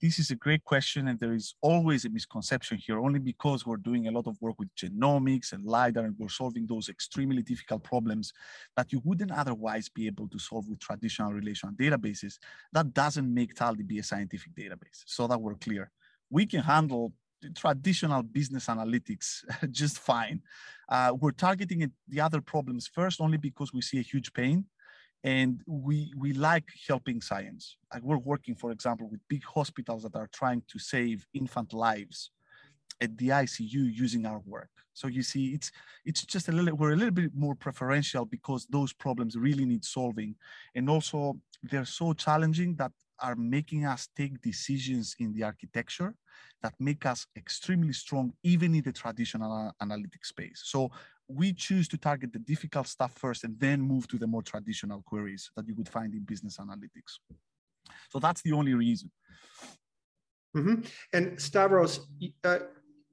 This 0.00 0.18
is 0.18 0.30
a 0.30 0.36
great 0.36 0.62
question, 0.64 1.08
and 1.08 1.18
there 1.18 1.32
is 1.32 1.54
always 1.62 2.04
a 2.04 2.10
misconception 2.10 2.76
here, 2.76 2.98
only 2.98 3.18
because 3.18 3.64
we're 3.64 3.78
doing 3.78 4.08
a 4.08 4.10
lot 4.10 4.26
of 4.26 4.36
work 4.42 4.58
with 4.58 4.74
genomics 4.74 5.52
and 5.52 5.64
LiDAR, 5.64 6.04
and 6.04 6.14
we're 6.18 6.28
solving 6.28 6.66
those 6.66 6.90
extremely 6.90 7.42
difficult 7.42 7.82
problems 7.82 8.32
that 8.76 8.92
you 8.92 9.00
wouldn't 9.04 9.32
otherwise 9.32 9.88
be 9.88 10.06
able 10.06 10.28
to 10.28 10.38
solve 10.38 10.68
with 10.68 10.80
traditional 10.80 11.32
relational 11.32 11.74
databases. 11.74 12.38
That 12.72 12.92
doesn't 12.92 13.32
make 13.32 13.54
TileDB 13.54 14.00
a 14.00 14.02
scientific 14.02 14.54
database, 14.54 15.02
so 15.06 15.26
that 15.28 15.40
we're 15.40 15.54
clear. 15.54 15.90
We 16.28 16.44
can 16.44 16.60
handle 16.60 17.14
traditional 17.54 18.22
business 18.22 18.66
analytics 18.66 19.44
just 19.70 19.98
fine. 19.98 20.42
Uh, 20.88 21.14
we're 21.18 21.30
targeting 21.30 21.90
the 22.08 22.20
other 22.20 22.40
problems 22.40 22.86
first 22.86 23.20
only 23.20 23.38
because 23.38 23.72
we 23.72 23.80
see 23.80 23.98
a 23.98 24.02
huge 24.02 24.32
pain 24.32 24.66
and 25.26 25.60
we 25.66 26.12
we 26.16 26.32
like 26.32 26.68
helping 26.88 27.20
science. 27.20 27.76
Like 27.92 28.02
we're 28.04 28.16
working, 28.16 28.54
for 28.54 28.70
example, 28.70 29.08
with 29.10 29.20
big 29.28 29.44
hospitals 29.44 30.04
that 30.04 30.14
are 30.14 30.30
trying 30.32 30.62
to 30.68 30.78
save 30.78 31.26
infant 31.34 31.72
lives 31.74 32.30
at 33.00 33.18
the 33.18 33.28
ICU 33.28 33.92
using 33.92 34.24
our 34.24 34.40
work. 34.46 34.70
So 34.94 35.08
you 35.08 35.22
see, 35.22 35.48
it's 35.48 35.72
it's 36.04 36.24
just 36.24 36.48
a 36.48 36.52
little 36.52 36.76
we're 36.76 36.92
a 36.92 36.96
little 36.96 37.18
bit 37.22 37.32
more 37.34 37.56
preferential 37.56 38.24
because 38.24 38.66
those 38.70 38.92
problems 38.92 39.36
really 39.36 39.66
need 39.66 39.84
solving, 39.84 40.36
and 40.76 40.88
also 40.88 41.38
they're 41.64 41.84
so 41.84 42.12
challenging 42.12 42.76
that 42.76 42.92
are 43.20 43.34
making 43.34 43.84
us 43.84 44.08
take 44.16 44.40
decisions 44.42 45.16
in 45.18 45.32
the 45.32 45.42
architecture 45.42 46.14
that 46.62 46.74
make 46.78 47.04
us 47.04 47.26
extremely 47.36 47.92
strong, 47.92 48.32
even 48.42 48.74
in 48.74 48.82
the 48.82 48.92
traditional 48.92 49.72
analytic 49.80 50.24
space. 50.24 50.62
So 50.64 50.90
we 51.28 51.52
choose 51.52 51.88
to 51.88 51.98
target 51.98 52.32
the 52.32 52.38
difficult 52.38 52.86
stuff 52.86 53.12
first 53.12 53.44
and 53.44 53.58
then 53.58 53.80
move 53.80 54.06
to 54.08 54.18
the 54.18 54.26
more 54.26 54.42
traditional 54.42 55.02
queries 55.06 55.50
that 55.56 55.66
you 55.66 55.74
would 55.74 55.88
find 55.88 56.14
in 56.14 56.20
business 56.20 56.58
analytics. 56.58 57.18
So 58.10 58.18
that's 58.18 58.42
the 58.42 58.52
only 58.52 58.74
reason. 58.74 59.10
Mm-hmm. 60.56 60.82
And 61.12 61.40
Stavros, 61.40 62.06
uh, 62.44 62.58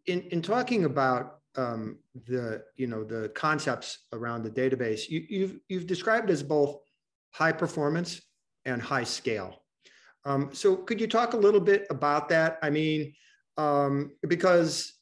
in, 0.06 0.22
in 0.32 0.42
talking 0.42 0.86
about 0.86 1.40
um, 1.56 2.00
the 2.26 2.64
you 2.78 2.88
know 2.88 3.04
the 3.04 3.30
concepts 3.30 4.06
around 4.12 4.44
the 4.44 4.50
database, 4.50 5.08
you, 5.10 5.26
you've 5.30 5.60
you've 5.68 5.88
described 5.88 6.30
as 6.30 6.42
both 6.42 6.78
high 7.32 7.52
performance 7.52 8.22
and 8.66 8.82
high 8.82 9.04
scale. 9.04 9.64
Um, 10.26 10.50
so 10.54 10.76
could 10.76 11.02
you 11.02 11.08
talk 11.08 11.34
a 11.34 11.38
little 11.38 11.60
bit 11.60 11.86
about 11.90 12.30
that? 12.30 12.58
I 12.62 12.70
mean, 12.70 13.14
um, 13.58 14.12
because 14.28 14.94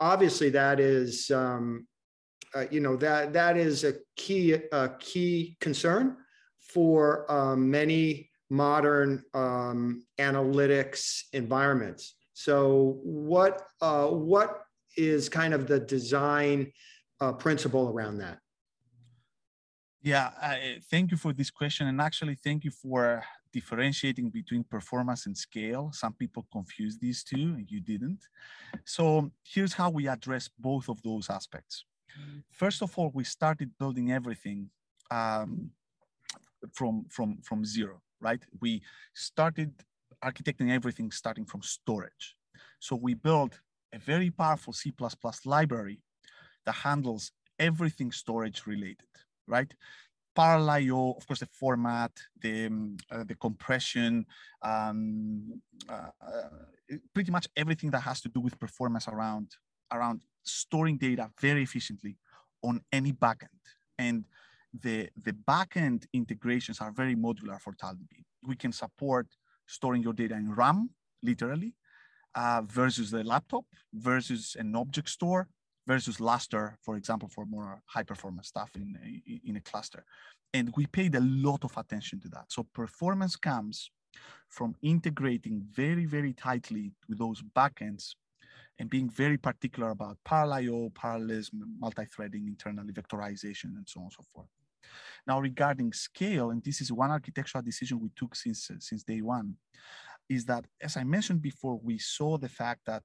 obviously 0.00 0.50
that 0.50 0.80
is, 0.80 1.30
um, 1.30 1.86
uh, 2.54 2.66
you 2.70 2.80
know, 2.80 2.96
that 2.96 3.32
that 3.32 3.56
is 3.56 3.84
a 3.84 3.94
key 4.16 4.52
a 4.72 4.90
key 4.98 5.56
concern 5.60 6.16
for 6.58 7.30
um, 7.30 7.70
many 7.70 8.30
modern 8.50 9.22
um, 9.34 10.04
analytics 10.18 11.22
environments. 11.32 12.14
So 12.34 12.98
what 13.02 13.62
uh, 13.80 14.08
what 14.08 14.62
is 14.96 15.28
kind 15.28 15.54
of 15.54 15.66
the 15.66 15.80
design 15.80 16.72
uh, 17.20 17.32
principle 17.32 17.88
around 17.88 18.18
that? 18.18 18.38
Yeah, 20.02 20.30
thank 20.90 21.12
you 21.12 21.16
for 21.16 21.32
this 21.32 21.50
question. 21.50 21.86
And 21.86 22.00
actually, 22.00 22.34
thank 22.34 22.64
you 22.64 22.72
for 22.72 23.22
differentiating 23.52 24.30
between 24.30 24.64
performance 24.64 25.26
and 25.26 25.36
scale. 25.36 25.90
Some 25.92 26.14
people 26.14 26.44
confuse 26.50 26.98
these 26.98 27.22
two, 27.22 27.54
and 27.56 27.70
you 27.70 27.80
didn't. 27.80 28.22
So 28.84 29.30
here's 29.44 29.74
how 29.74 29.90
we 29.90 30.08
address 30.08 30.50
both 30.58 30.88
of 30.88 31.00
those 31.02 31.30
aspects. 31.30 31.84
First 32.50 32.82
of 32.82 32.96
all, 32.98 33.10
we 33.14 33.24
started 33.24 33.70
building 33.78 34.12
everything 34.12 34.70
um, 35.10 35.70
from, 36.72 37.06
from, 37.08 37.38
from 37.42 37.64
zero, 37.64 38.00
right? 38.20 38.42
We 38.60 38.82
started 39.14 39.72
architecting 40.24 40.70
everything 40.70 41.10
starting 41.10 41.44
from 41.44 41.62
storage. 41.62 42.36
So 42.78 42.96
we 42.96 43.14
built 43.14 43.60
a 43.92 43.98
very 43.98 44.30
powerful 44.30 44.72
C++ 44.72 44.92
library 45.44 46.00
that 46.64 46.72
handles 46.72 47.32
everything 47.58 48.12
storage 48.12 48.66
related, 48.66 49.08
right? 49.46 49.72
parallel 50.34 50.70
IO, 50.70 51.10
of 51.12 51.26
course, 51.26 51.40
the 51.40 51.46
format, 51.46 52.10
the, 52.40 52.66
um, 52.66 52.96
uh, 53.10 53.24
the 53.24 53.34
compression, 53.34 54.26
um, 54.62 55.60
uh, 55.88 56.08
pretty 57.14 57.30
much 57.30 57.48
everything 57.56 57.90
that 57.90 58.00
has 58.00 58.20
to 58.22 58.28
do 58.28 58.40
with 58.40 58.58
performance 58.58 59.08
around, 59.08 59.48
around 59.92 60.22
storing 60.42 60.96
data 60.98 61.30
very 61.40 61.62
efficiently 61.62 62.16
on 62.62 62.80
any 62.92 63.12
backend. 63.12 63.48
And 63.98 64.24
the, 64.72 65.08
the 65.20 65.32
backend 65.32 66.06
integrations 66.12 66.80
are 66.80 66.92
very 66.92 67.14
modular 67.14 67.60
for 67.60 67.72
TileDB. 67.74 68.24
We 68.42 68.56
can 68.56 68.72
support 68.72 69.26
storing 69.66 70.02
your 70.02 70.12
data 70.12 70.34
in 70.34 70.54
RAM, 70.54 70.90
literally, 71.22 71.74
uh, 72.34 72.62
versus 72.66 73.10
the 73.10 73.22
laptop, 73.22 73.64
versus 73.92 74.56
an 74.58 74.74
object 74.74 75.08
store, 75.08 75.48
versus 75.86 76.20
Lustre, 76.20 76.78
for 76.80 76.96
example, 76.96 77.28
for 77.28 77.44
more 77.44 77.82
high 77.86 78.02
performance 78.02 78.48
stuff 78.48 78.70
in, 78.76 78.96
in 79.44 79.56
a 79.56 79.60
cluster. 79.60 80.04
And 80.54 80.72
we 80.76 80.86
paid 80.86 81.14
a 81.14 81.20
lot 81.20 81.64
of 81.64 81.76
attention 81.76 82.20
to 82.20 82.28
that. 82.28 82.46
So 82.48 82.66
performance 82.72 83.36
comes 83.36 83.90
from 84.48 84.74
integrating 84.82 85.62
very, 85.72 86.04
very 86.04 86.32
tightly 86.32 86.92
with 87.08 87.18
those 87.18 87.42
backends 87.56 88.14
and 88.78 88.90
being 88.90 89.08
very 89.08 89.36
particular 89.36 89.90
about 89.90 90.18
parallel 90.24 90.58
IO, 90.58 90.90
parallelism, 90.94 91.62
multi-threading, 91.78 92.46
internally 92.46 92.92
vectorization, 92.92 93.76
and 93.76 93.86
so 93.86 94.00
on 94.00 94.04
and 94.04 94.12
so 94.12 94.24
forth. 94.32 94.48
Now, 95.26 95.40
regarding 95.40 95.92
scale, 95.92 96.50
and 96.50 96.62
this 96.62 96.80
is 96.80 96.92
one 96.92 97.10
architectural 97.10 97.62
decision 97.62 98.00
we 98.00 98.10
took 98.16 98.34
since, 98.34 98.70
uh, 98.70 98.74
since 98.80 99.04
day 99.04 99.20
one, 99.20 99.56
is 100.28 100.44
that, 100.46 100.64
as 100.80 100.96
I 100.96 101.04
mentioned 101.04 101.42
before, 101.42 101.78
we 101.82 101.98
saw 101.98 102.38
the 102.38 102.48
fact 102.48 102.80
that 102.86 103.02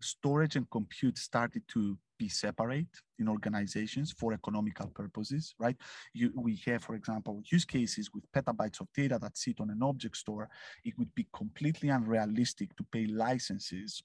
storage 0.00 0.56
and 0.56 0.68
compute 0.70 1.18
started 1.18 1.62
to 1.68 1.98
be 2.18 2.28
separate 2.28 2.88
in 3.18 3.28
organizations 3.28 4.12
for 4.18 4.32
economical 4.32 4.88
purposes, 4.88 5.54
right? 5.58 5.76
You, 6.14 6.32
we 6.34 6.60
have, 6.66 6.82
for 6.82 6.94
example, 6.94 7.42
use 7.50 7.64
cases 7.64 8.10
with 8.12 8.30
petabytes 8.32 8.80
of 8.80 8.88
data 8.94 9.18
that 9.20 9.36
sit 9.36 9.60
on 9.60 9.70
an 9.70 9.82
object 9.82 10.16
store. 10.16 10.48
It 10.84 10.94
would 10.98 11.14
be 11.14 11.26
completely 11.34 11.90
unrealistic 11.90 12.74
to 12.76 12.84
pay 12.90 13.06
licenses 13.06 14.02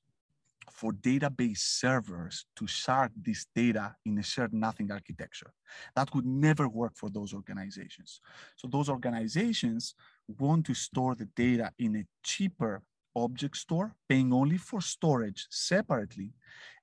for 0.72 0.92
database 0.94 1.60
servers 1.60 2.46
to 2.56 2.68
shard 2.68 3.12
this 3.16 3.46
data 3.56 3.96
in 4.06 4.18
a 4.18 4.24
shared 4.24 4.54
nothing 4.54 4.92
architecture. 4.92 5.54
That 5.96 6.14
would 6.14 6.26
never 6.26 6.68
work 6.68 6.94
for 6.96 7.10
those 7.10 7.34
organizations. 7.34 8.20
So 8.56 8.68
those 8.68 8.90
organizations 8.90 9.96
want 10.28 10.66
to 10.68 10.74
store 10.74 11.16
the 11.16 11.30
data 11.36 11.72
in 11.80 11.96
a 11.96 12.06
cheaper 12.24 12.84
object 13.16 13.58
store, 13.58 13.96
paying 14.08 14.34
only 14.34 14.58
for 14.58 14.82
storage 14.82 15.48
separately, 15.50 16.34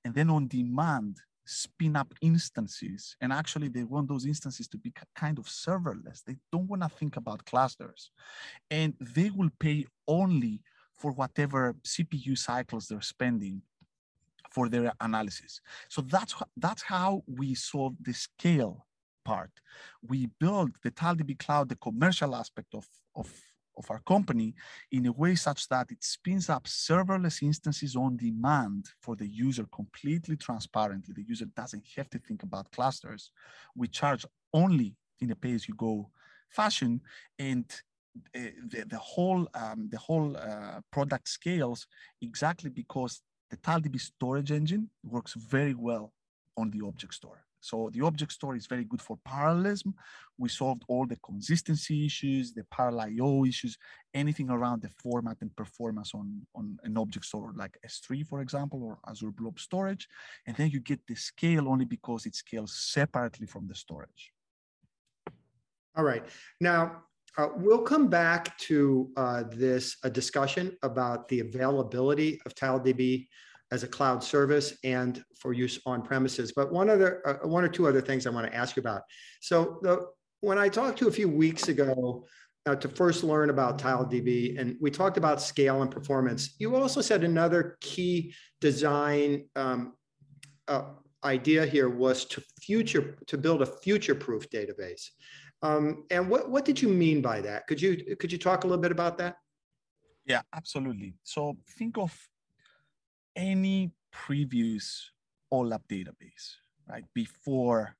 and 0.05 0.13
then 0.13 0.29
on 0.29 0.47
demand 0.47 1.17
spin 1.45 1.95
up 1.95 2.13
instances. 2.21 3.15
And 3.21 3.33
actually, 3.33 3.69
they 3.69 3.83
want 3.83 4.07
those 4.07 4.25
instances 4.25 4.67
to 4.67 4.77
be 4.77 4.93
kind 5.15 5.39
of 5.39 5.45
serverless. 5.45 6.23
They 6.23 6.37
don't 6.51 6.67
want 6.67 6.83
to 6.83 6.89
think 6.89 7.17
about 7.17 7.45
clusters. 7.45 8.11
And 8.69 8.93
they 8.99 9.31
will 9.31 9.49
pay 9.59 9.87
only 10.07 10.61
for 10.93 11.11
whatever 11.11 11.75
CPU 11.83 12.37
cycles 12.37 12.87
they're 12.87 13.01
spending 13.01 13.61
for 14.49 14.69
their 14.69 14.93
analysis. 15.01 15.61
So 15.89 16.01
that's, 16.01 16.35
that's 16.57 16.83
how 16.83 17.23
we 17.27 17.55
solve 17.55 17.95
the 18.01 18.13
scale 18.13 18.85
part. 19.25 19.51
We 20.07 20.29
build 20.39 20.71
the 20.83 20.91
TileDB 20.91 21.39
cloud, 21.39 21.69
the 21.69 21.75
commercial 21.75 22.35
aspect 22.35 22.73
of, 22.73 22.87
of 23.15 23.31
of 23.79 23.89
our 23.89 23.99
company 23.99 24.53
in 24.91 25.05
a 25.05 25.11
way 25.11 25.33
such 25.35 25.67
that 25.69 25.89
it 25.89 26.03
spins 26.03 26.49
up 26.49 26.65
serverless 26.65 27.41
instances 27.41 27.95
on 27.95 28.17
demand 28.17 28.85
for 29.01 29.15
the 29.15 29.27
user 29.27 29.65
completely 29.73 30.35
transparently. 30.35 31.13
The 31.13 31.23
user 31.23 31.45
doesn't 31.45 31.85
have 31.95 32.09
to 32.09 32.19
think 32.19 32.43
about 32.43 32.71
clusters. 32.71 33.31
We 33.75 33.87
charge 33.87 34.25
only 34.53 34.95
in 35.21 35.31
a 35.31 35.35
pay-as-you-go 35.35 36.09
fashion, 36.49 37.01
and 37.37 37.65
uh, 38.35 38.39
the, 38.67 38.85
the 38.85 38.97
whole 38.97 39.47
um, 39.53 39.87
the 39.89 39.97
whole 39.97 40.35
uh, 40.35 40.81
product 40.91 41.29
scales 41.29 41.87
exactly 42.21 42.69
because 42.69 43.21
the 43.49 43.57
TileDB 43.57 43.99
storage 43.99 44.51
engine 44.51 44.89
works 45.03 45.33
very 45.33 45.73
well 45.73 46.13
on 46.57 46.69
the 46.71 46.85
object 46.85 47.13
store. 47.13 47.43
So 47.61 47.89
the 47.93 48.01
object 48.05 48.31
store 48.31 48.55
is 48.55 48.67
very 48.67 48.85
good 48.85 49.01
for 49.01 49.17
parallelism. 49.25 49.93
We 50.37 50.49
solved 50.49 50.83
all 50.87 51.05
the 51.05 51.17
consistency 51.17 52.05
issues, 52.05 52.53
the 52.53 52.63
parallel 52.71 53.07
IO 53.07 53.45
issues, 53.45 53.77
anything 54.13 54.49
around 54.49 54.81
the 54.81 54.89
format 54.89 55.37
and 55.41 55.53
performance 55.55 56.13
on, 56.13 56.45
on 56.55 56.77
an 56.83 56.97
object 56.97 57.25
store 57.25 57.51
like 57.55 57.77
S3, 57.85 58.25
for 58.25 58.41
example, 58.41 58.81
or 58.83 58.99
Azure 59.09 59.31
Blob 59.31 59.59
Storage. 59.59 60.07
And 60.47 60.55
then 60.55 60.69
you 60.69 60.79
get 60.79 61.05
the 61.07 61.15
scale 61.15 61.67
only 61.67 61.85
because 61.85 62.25
it 62.25 62.35
scales 62.35 62.73
separately 62.73 63.45
from 63.45 63.67
the 63.67 63.75
storage. 63.75 64.31
All 65.97 66.05
right. 66.05 66.23
Now, 66.61 67.03
uh, 67.37 67.47
we'll 67.55 67.81
come 67.81 68.07
back 68.07 68.57
to 68.57 69.09
uh, 69.17 69.43
this 69.51 69.97
a 70.03 70.09
discussion 70.09 70.75
about 70.83 71.27
the 71.27 71.39
availability 71.41 72.41
of 72.45 72.55
TileDB 72.55 73.27
as 73.71 73.83
a 73.83 73.87
cloud 73.87 74.23
service 74.23 74.77
and 74.83 75.23
for 75.37 75.53
use 75.53 75.79
on 75.85 76.01
premises. 76.01 76.51
But 76.55 76.71
one 76.71 76.89
other, 76.89 77.21
uh, 77.27 77.47
one 77.47 77.63
or 77.63 77.69
two 77.69 77.87
other 77.87 78.01
things 78.01 78.25
I 78.25 78.31
want 78.31 78.47
to 78.47 78.55
ask 78.55 78.75
you 78.75 78.81
about. 78.81 79.03
So 79.41 79.79
the, 79.83 80.07
when 80.41 80.57
I 80.57 80.69
talked 80.69 80.99
to 80.99 81.05
you 81.05 81.09
a 81.09 81.13
few 81.13 81.29
weeks 81.29 81.67
ago 81.67 82.25
uh, 82.65 82.75
to 82.75 82.87
first 82.87 83.23
learn 83.23 83.49
about 83.49 83.77
TileDB, 83.77 84.59
and 84.59 84.75
we 84.81 84.89
talked 84.89 85.17
about 85.17 85.41
scale 85.41 85.81
and 85.81 85.91
performance, 85.91 86.55
you 86.57 86.75
also 86.75 87.01
said 87.01 87.23
another 87.23 87.77
key 87.81 88.33
design 88.59 89.45
um, 89.55 89.93
uh, 90.67 90.83
idea 91.23 91.65
here 91.65 91.89
was 91.89 92.25
to 92.25 92.41
future 92.61 93.17
to 93.27 93.37
build 93.37 93.61
a 93.61 93.65
future-proof 93.65 94.49
database. 94.49 95.09
Um, 95.61 96.05
and 96.09 96.29
what 96.29 96.49
what 96.49 96.65
did 96.65 96.81
you 96.81 96.89
mean 96.89 97.21
by 97.21 97.41
that? 97.41 97.67
Could 97.67 97.81
you 97.81 98.15
could 98.19 98.31
you 98.31 98.37
talk 98.37 98.63
a 98.63 98.67
little 98.67 98.81
bit 98.81 98.91
about 98.91 99.17
that? 99.17 99.37
Yeah, 100.25 100.41
absolutely. 100.53 101.15
So 101.23 101.57
think 101.77 101.97
of 101.97 102.13
any 103.35 103.91
previous 104.11 105.11
OLAP 105.51 105.81
database, 105.89 106.55
right? 106.87 107.03
Before, 107.13 107.95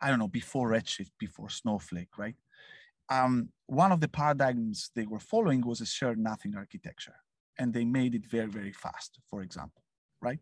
I 0.00 0.08
don't 0.08 0.18
know, 0.18 0.28
before 0.28 0.70
Redshift, 0.70 1.10
before 1.18 1.48
Snowflake, 1.48 2.16
right? 2.18 2.36
Um, 3.08 3.48
one 3.66 3.92
of 3.92 4.00
the 4.00 4.08
paradigms 4.08 4.90
they 4.94 5.06
were 5.06 5.18
following 5.18 5.60
was 5.66 5.80
a 5.80 5.86
shared 5.86 6.18
nothing 6.18 6.54
architecture, 6.56 7.16
and 7.58 7.74
they 7.74 7.84
made 7.84 8.14
it 8.14 8.26
very, 8.26 8.46
very 8.46 8.72
fast, 8.72 9.18
for 9.28 9.42
example, 9.42 9.82
right? 10.20 10.38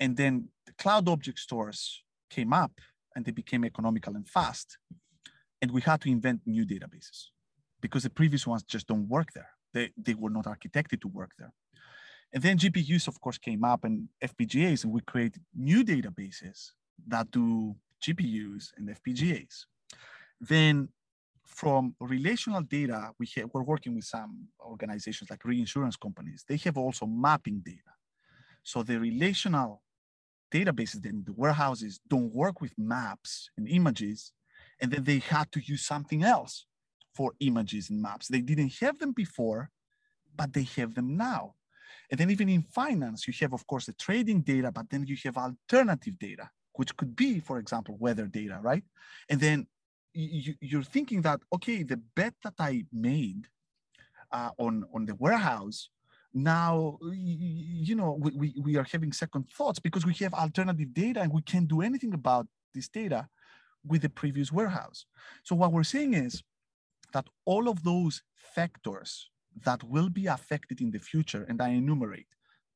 And 0.00 0.16
then 0.16 0.48
the 0.66 0.72
cloud 0.72 1.08
object 1.08 1.38
stores 1.38 2.02
came 2.30 2.52
up 2.52 2.72
and 3.14 3.24
they 3.24 3.30
became 3.30 3.64
economical 3.64 4.16
and 4.16 4.26
fast. 4.26 4.78
And 5.62 5.70
we 5.70 5.80
had 5.80 6.00
to 6.02 6.10
invent 6.10 6.42
new 6.44 6.66
databases 6.66 7.28
because 7.80 8.02
the 8.02 8.10
previous 8.10 8.46
ones 8.46 8.64
just 8.64 8.88
don't 8.88 9.08
work 9.08 9.28
there. 9.34 9.48
They, 9.72 9.90
they 9.96 10.14
were 10.14 10.28
not 10.28 10.44
architected 10.44 11.00
to 11.02 11.08
work 11.08 11.30
there. 11.38 11.54
And 12.34 12.42
then 12.42 12.58
GPUs, 12.58 13.08
of 13.08 13.20
course, 13.20 13.38
came 13.38 13.62
up 13.62 13.84
and 13.84 14.08
FPGAs, 14.22 14.84
and 14.84 14.92
we 14.92 15.00
created 15.02 15.42
new 15.54 15.84
databases 15.84 16.72
that 17.06 17.30
do 17.30 17.76
GPUs 18.02 18.72
and 18.76 18.88
FPGAs. 18.88 19.66
Then 20.40 20.88
from 21.46 21.94
relational 22.00 22.62
data, 22.62 23.10
we 23.18 23.28
have, 23.36 23.50
we're 23.52 23.62
working 23.62 23.94
with 23.94 24.04
some 24.04 24.48
organizations 24.60 25.30
like 25.30 25.44
reinsurance 25.44 25.96
companies. 25.96 26.44
They 26.48 26.56
have 26.58 26.78
also 26.78 27.06
mapping 27.06 27.62
data. 27.64 27.78
So 28.62 28.82
the 28.82 28.98
relational 28.98 29.82
databases, 30.52 31.02
then 31.02 31.22
the 31.26 31.32
warehouses 31.32 32.00
don't 32.08 32.32
work 32.32 32.60
with 32.60 32.72
maps 32.78 33.50
and 33.56 33.68
images, 33.68 34.32
and 34.82 34.90
then 34.90 35.04
they 35.04 35.20
had 35.20 35.50
to 35.52 35.60
use 35.60 35.86
something 35.86 36.24
else 36.24 36.66
for 37.14 37.32
images 37.40 37.88
and 37.88 38.02
maps. 38.02 38.26
They 38.26 38.40
didn't 38.40 38.74
have 38.80 38.98
them 38.98 39.12
before, 39.12 39.70
but 40.36 40.52
they 40.52 40.64
have 40.76 40.94
them 40.94 41.16
now. 41.16 41.54
And 42.10 42.18
then 42.18 42.30
even 42.30 42.48
in 42.48 42.62
finance, 42.62 43.26
you 43.28 43.34
have, 43.40 43.52
of 43.54 43.66
course, 43.66 43.86
the 43.86 43.92
trading 43.92 44.40
data, 44.40 44.72
but 44.72 44.90
then 44.90 45.06
you 45.06 45.16
have 45.24 45.36
alternative 45.38 46.18
data, 46.18 46.50
which 46.74 46.94
could 46.96 47.14
be, 47.14 47.38
for 47.38 47.58
example, 47.58 47.96
weather 47.98 48.26
data, 48.26 48.58
right? 48.60 48.82
And 49.30 49.40
then 49.40 49.66
you, 50.12 50.78
are 50.78 50.82
thinking 50.82 51.22
that, 51.22 51.40
okay, 51.54 51.84
the 51.84 51.98
bet 52.16 52.34
that 52.42 52.54
I 52.58 52.84
made 52.92 53.46
uh, 54.32 54.50
on, 54.58 54.84
on 54.92 55.06
the 55.06 55.14
warehouse, 55.14 55.90
now, 56.34 56.98
you 57.12 57.94
know, 57.94 58.18
we, 58.18 58.32
we, 58.32 58.54
we 58.60 58.76
are 58.76 58.86
having 58.90 59.12
second 59.12 59.48
thoughts 59.50 59.78
because 59.78 60.04
we 60.04 60.14
have 60.14 60.34
alternative 60.34 60.92
data 60.92 61.20
and 61.20 61.32
we 61.32 61.42
can't 61.42 61.68
do 61.68 61.82
anything 61.82 62.14
about 62.14 62.46
this 62.74 62.88
data 62.88 63.28
with 63.86 64.02
the 64.02 64.08
previous 64.08 64.52
warehouse. 64.52 65.06
So 65.42 65.54
what 65.54 65.72
we're 65.72 65.82
seeing 65.82 66.14
is 66.14 66.42
that 67.12 67.26
all 67.44 67.68
of 67.68 67.84
those 67.84 68.22
factors 68.36 69.28
that 69.64 69.82
will 69.84 70.08
be 70.08 70.26
affected 70.26 70.80
in 70.80 70.90
the 70.90 70.98
future, 70.98 71.44
and 71.48 71.60
I 71.60 71.70
enumerate 71.70 72.26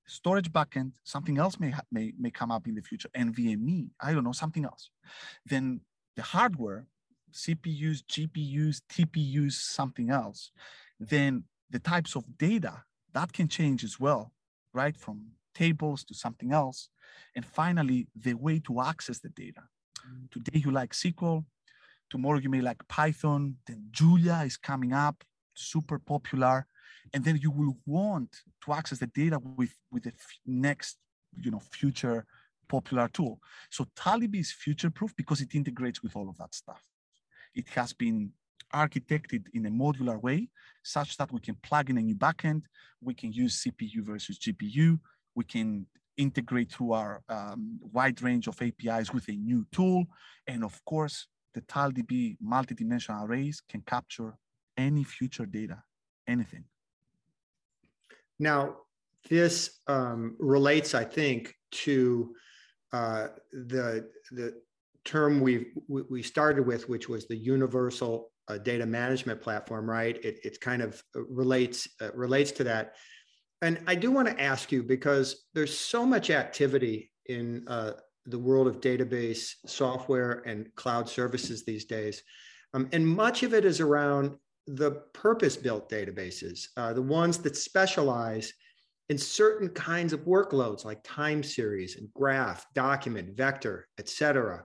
storage 0.07 0.53
backend, 0.53 0.93
something 1.05 1.39
else 1.39 1.59
may, 1.59 1.75
may, 1.91 2.13
may 2.19 2.31
come 2.31 2.51
up 2.51 2.67
in 2.67 2.75
the 2.75 2.83
future, 2.83 3.09
NVMe, 3.17 3.91
I 4.01 4.13
don't 4.13 4.25
know, 4.25 4.33
something 4.33 4.65
else. 4.65 4.91
Then 5.45 5.81
the 6.15 6.23
hardware, 6.23 6.87
CPUs, 7.33 8.03
GPUs, 8.05 8.81
TPUs, 8.88 9.53
something 9.53 10.11
else. 10.11 10.51
Then 10.99 11.45
the 11.71 11.79
types 11.79 12.16
of 12.16 12.38
data 12.38 12.85
that 13.12 13.33
can 13.33 13.49
change 13.49 13.83
as 13.83 13.99
well, 13.99 14.33
right? 14.73 14.97
From 14.97 15.33
tables 15.55 16.05
to 16.05 16.14
something 16.14 16.53
else. 16.53 16.88
And 17.35 17.45
finally, 17.45 18.09
the 18.14 18.35
way 18.35 18.61
to 18.61 18.81
access 18.81 19.19
the 19.19 19.31
data. 19.31 19.62
Today 20.31 20.61
you 20.64 20.71
like 20.71 20.92
SQL, 20.92 21.45
tomorrow 22.11 22.38
you 22.38 22.49
may 22.49 22.61
like 22.61 22.87
Python, 22.88 23.57
then 23.66 23.87
Julia 23.90 24.42
is 24.45 24.57
coming 24.57 24.92
up, 24.92 25.25
super 25.55 25.99
popular. 25.99 26.66
And 27.14 27.25
then 27.25 27.38
you 27.40 27.51
will 27.51 27.77
want 27.87 28.37
to 28.64 28.73
access 28.73 28.99
the 28.99 29.07
data 29.07 29.38
with 29.38 29.75
with 29.92 30.05
the 30.05 30.11
f- 30.11 30.38
next 30.45 30.99
you 31.40 31.51
know 31.51 31.61
future 31.61 32.27
popular 32.69 33.09
tool. 33.09 33.40
So 33.71 33.87
TileDB 33.97 34.40
is 34.40 34.51
future 34.51 34.90
proof 34.90 35.14
because 35.14 35.40
it 35.40 35.55
integrates 35.55 36.03
with 36.03 36.16
all 36.16 36.29
of 36.29 36.37
that 36.38 36.53
stuff. 36.53 36.83
It 37.55 37.69
has 37.69 37.92
been 37.92 38.33
architected 38.75 39.45
in 39.55 39.66
a 39.66 39.71
modular 39.71 40.21
way 40.21 40.49
such 40.83 41.16
that 41.16 41.31
we 41.31 41.38
can 41.38 41.55
plug 41.62 41.90
in 41.90 41.99
a 41.99 42.03
new 42.03 42.16
backend. 42.16 42.62
We 43.01 43.14
can 43.14 43.33
use 43.33 43.62
cpu 43.62 44.05
versus 44.05 44.37
gpu 44.38 44.99
we 45.37 45.45
can 45.45 45.87
integrate 46.16 46.72
through 46.72 46.92
our 46.92 47.22
um, 47.29 47.79
wide 47.92 48.20
range 48.22 48.46
of 48.48 48.61
apis 48.61 49.12
with 49.12 49.29
a 49.29 49.37
new 49.37 49.66
tool 49.72 50.05
and 50.46 50.64
of 50.64 50.83
course 50.85 51.26
the 51.55 51.61
TileDB 51.62 52.37
multidimensional 52.44 53.26
arrays 53.26 53.62
can 53.68 53.81
capture 53.83 54.37
any 54.76 55.05
future 55.05 55.46
data 55.46 55.83
anything. 56.29 56.64
Now, 58.38 58.76
this 59.29 59.81
um, 59.87 60.37
relates, 60.38 60.94
I 60.94 61.05
think, 61.05 61.55
to 61.72 62.35
uh, 62.92 63.29
the 63.52 64.09
the 64.31 64.61
term 65.05 65.40
we 65.40 65.72
we 65.88 66.22
started 66.22 66.66
with, 66.66 66.88
which 66.88 67.09
was 67.09 67.26
the 67.26 67.37
universal 67.37 68.33
uh, 68.48 68.59
data 68.59 68.87
management 68.87 69.40
platform. 69.40 69.88
Right? 69.88 70.22
It 70.24 70.38
it 70.44 70.61
kind 70.61 70.83
of 70.83 71.02
relates 71.14 71.88
uh, 72.00 72.12
relates 72.12 72.52
to 72.52 72.64
that. 72.64 72.94
And 73.62 73.81
I 73.87 73.95
do 73.95 74.11
want 74.11 74.29
to 74.29 74.40
ask 74.40 74.71
you 74.71 74.83
because 74.83 75.47
there's 75.55 75.77
so 75.77 76.05
much 76.05 76.31
activity 76.31 77.11
in 77.27 77.66
uh, 77.69 77.92
the 78.27 78.38
world 78.38 78.66
of 78.66 78.81
database 78.81 79.55
software 79.66 80.42
and 80.47 80.73
cloud 80.75 81.09
services 81.09 81.64
these 81.64 81.85
days. 81.85 82.23
Um, 82.75 82.88
and 82.92 83.07
much 83.07 83.42
of 83.42 83.55
it 83.55 83.64
is 83.64 83.81
around 83.81 84.37
the 84.66 85.03
purpose 85.14 85.57
built 85.57 85.88
databases, 85.88 86.66
uh, 86.77 86.92
the 86.92 87.03
ones 87.03 87.38
that 87.38 87.57
specialize 87.57 88.53
in 89.09 89.16
certain 89.16 89.69
kinds 89.69 90.12
of 90.12 90.21
workloads 90.21 90.85
like 90.85 91.01
time 91.05 91.42
series 91.42 91.97
and 91.97 92.12
graph, 92.12 92.66
document, 92.75 93.37
vector, 93.37 93.87
etc. 93.99 94.64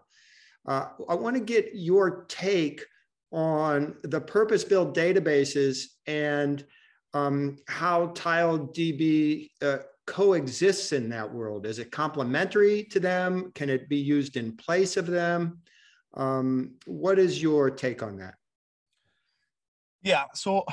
Uh, 0.68 0.88
I 1.08 1.16
want 1.16 1.36
to 1.36 1.42
get 1.42 1.70
your 1.74 2.26
take 2.28 2.84
on 3.32 3.96
the 4.04 4.20
purpose 4.20 4.64
built 4.64 4.96
databases 4.96 5.86
and 6.08 6.66
um, 7.14 7.58
how 7.68 8.08
TileDB 8.08 9.50
uh, 9.62 9.78
coexists 10.08 10.92
in 10.92 11.10
that 11.10 11.32
world. 11.32 11.66
Is 11.66 11.80
it 11.80 11.92
complementary 11.92 12.84
to 12.86 13.00
them? 13.00 13.52
Can 13.56 13.70
it 13.70 13.88
be 13.90 13.98
used 13.98 14.38
in 14.38 14.58
place 14.58 14.98
of 14.98 15.08
them? 15.08 15.60
Um, 16.14 16.76
what 16.86 17.20
is 17.20 17.42
your 17.42 17.70
take 17.70 18.04
on 18.04 18.18
that? 18.18 18.36
Yeah. 20.02 20.26
So 20.34 20.66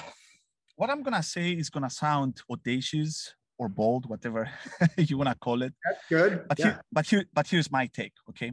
what 0.76 0.90
I'm 0.90 1.02
gonna 1.02 1.22
say 1.22 1.52
is 1.52 1.70
gonna 1.70 1.90
sound 1.90 2.40
audacious 2.50 3.34
or 3.58 3.68
bold, 3.68 4.08
whatever 4.08 4.50
you 4.96 5.18
wanna 5.18 5.34
call 5.34 5.62
it. 5.62 5.74
That's 5.84 6.04
good. 6.08 6.48
But 6.48 6.58
yeah. 6.58 6.64
here, 6.64 6.82
but 6.92 7.06
here, 7.06 7.24
but 7.32 7.46
here's 7.46 7.70
my 7.70 7.86
take. 7.86 8.12
Okay, 8.30 8.52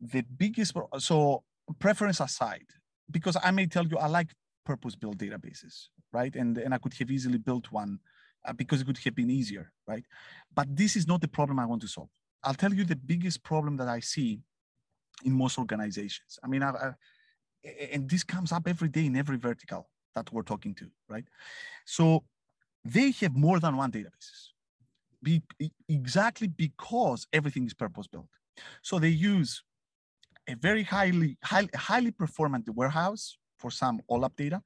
the 0.00 0.22
biggest 0.22 0.76
so 0.98 1.42
preference 1.78 2.20
aside, 2.20 2.66
because 3.10 3.36
I 3.42 3.50
may 3.52 3.66
tell 3.66 3.86
you 3.86 3.96
I 3.96 4.06
like 4.06 4.30
purpose-built 4.64 5.18
databases, 5.18 5.88
right? 6.12 6.34
And 6.34 6.58
and 6.58 6.74
I 6.74 6.78
could 6.78 6.94
have 6.94 7.10
easily 7.10 7.38
built 7.38 7.70
one 7.72 7.98
uh, 8.44 8.52
because 8.52 8.80
it 8.80 8.86
could 8.86 8.98
have 8.98 9.14
been 9.14 9.30
easier, 9.30 9.72
right? 9.86 10.04
But 10.54 10.74
this 10.76 10.96
is 10.96 11.06
not 11.06 11.20
the 11.20 11.28
problem 11.28 11.58
I 11.58 11.66
want 11.66 11.82
to 11.82 11.88
solve. 11.88 12.10
I'll 12.44 12.54
tell 12.54 12.74
you 12.74 12.84
the 12.84 12.96
biggest 12.96 13.42
problem 13.42 13.76
that 13.76 13.88
I 13.88 14.00
see 14.00 14.40
in 15.24 15.32
most 15.32 15.58
organizations. 15.58 16.38
I 16.42 16.48
mean, 16.48 16.62
I, 16.62 16.70
I, 16.70 16.92
and 17.92 18.08
this 18.08 18.24
comes 18.24 18.52
up 18.52 18.66
every 18.66 18.88
day 18.88 19.06
in 19.06 19.16
every 19.16 19.36
vertical 19.36 19.88
that 20.14 20.32
we're 20.32 20.42
talking 20.42 20.74
to, 20.74 20.90
right? 21.08 21.24
So 21.84 22.24
they 22.84 23.12
have 23.12 23.34
more 23.36 23.60
than 23.60 23.76
one 23.76 23.92
database, 23.92 24.50
be, 25.22 25.42
exactly 25.88 26.48
because 26.48 27.26
everything 27.32 27.64
is 27.66 27.74
purpose 27.74 28.08
built. 28.08 28.28
So 28.82 28.98
they 28.98 29.08
use 29.08 29.62
a 30.48 30.54
very 30.56 30.82
highly, 30.82 31.38
highly, 31.42 31.70
highly 31.74 32.10
performant 32.10 32.68
warehouse 32.70 33.38
for 33.56 33.70
some 33.70 34.00
OLAP 34.10 34.34
data, 34.36 34.62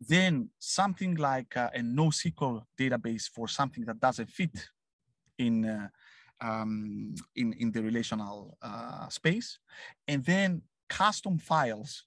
then 0.00 0.48
something 0.58 1.14
like 1.16 1.56
uh, 1.56 1.70
a 1.74 1.80
NoSQL 1.80 2.62
database 2.78 3.28
for 3.28 3.48
something 3.48 3.84
that 3.84 4.00
doesn't 4.00 4.30
fit 4.30 4.68
in 5.38 5.64
uh, 5.64 5.88
um, 6.40 7.14
in 7.36 7.52
in 7.54 7.70
the 7.70 7.82
relational 7.82 8.56
uh, 8.62 9.08
space, 9.08 9.58
and 10.08 10.24
then 10.24 10.62
custom 10.88 11.38
files 11.38 12.06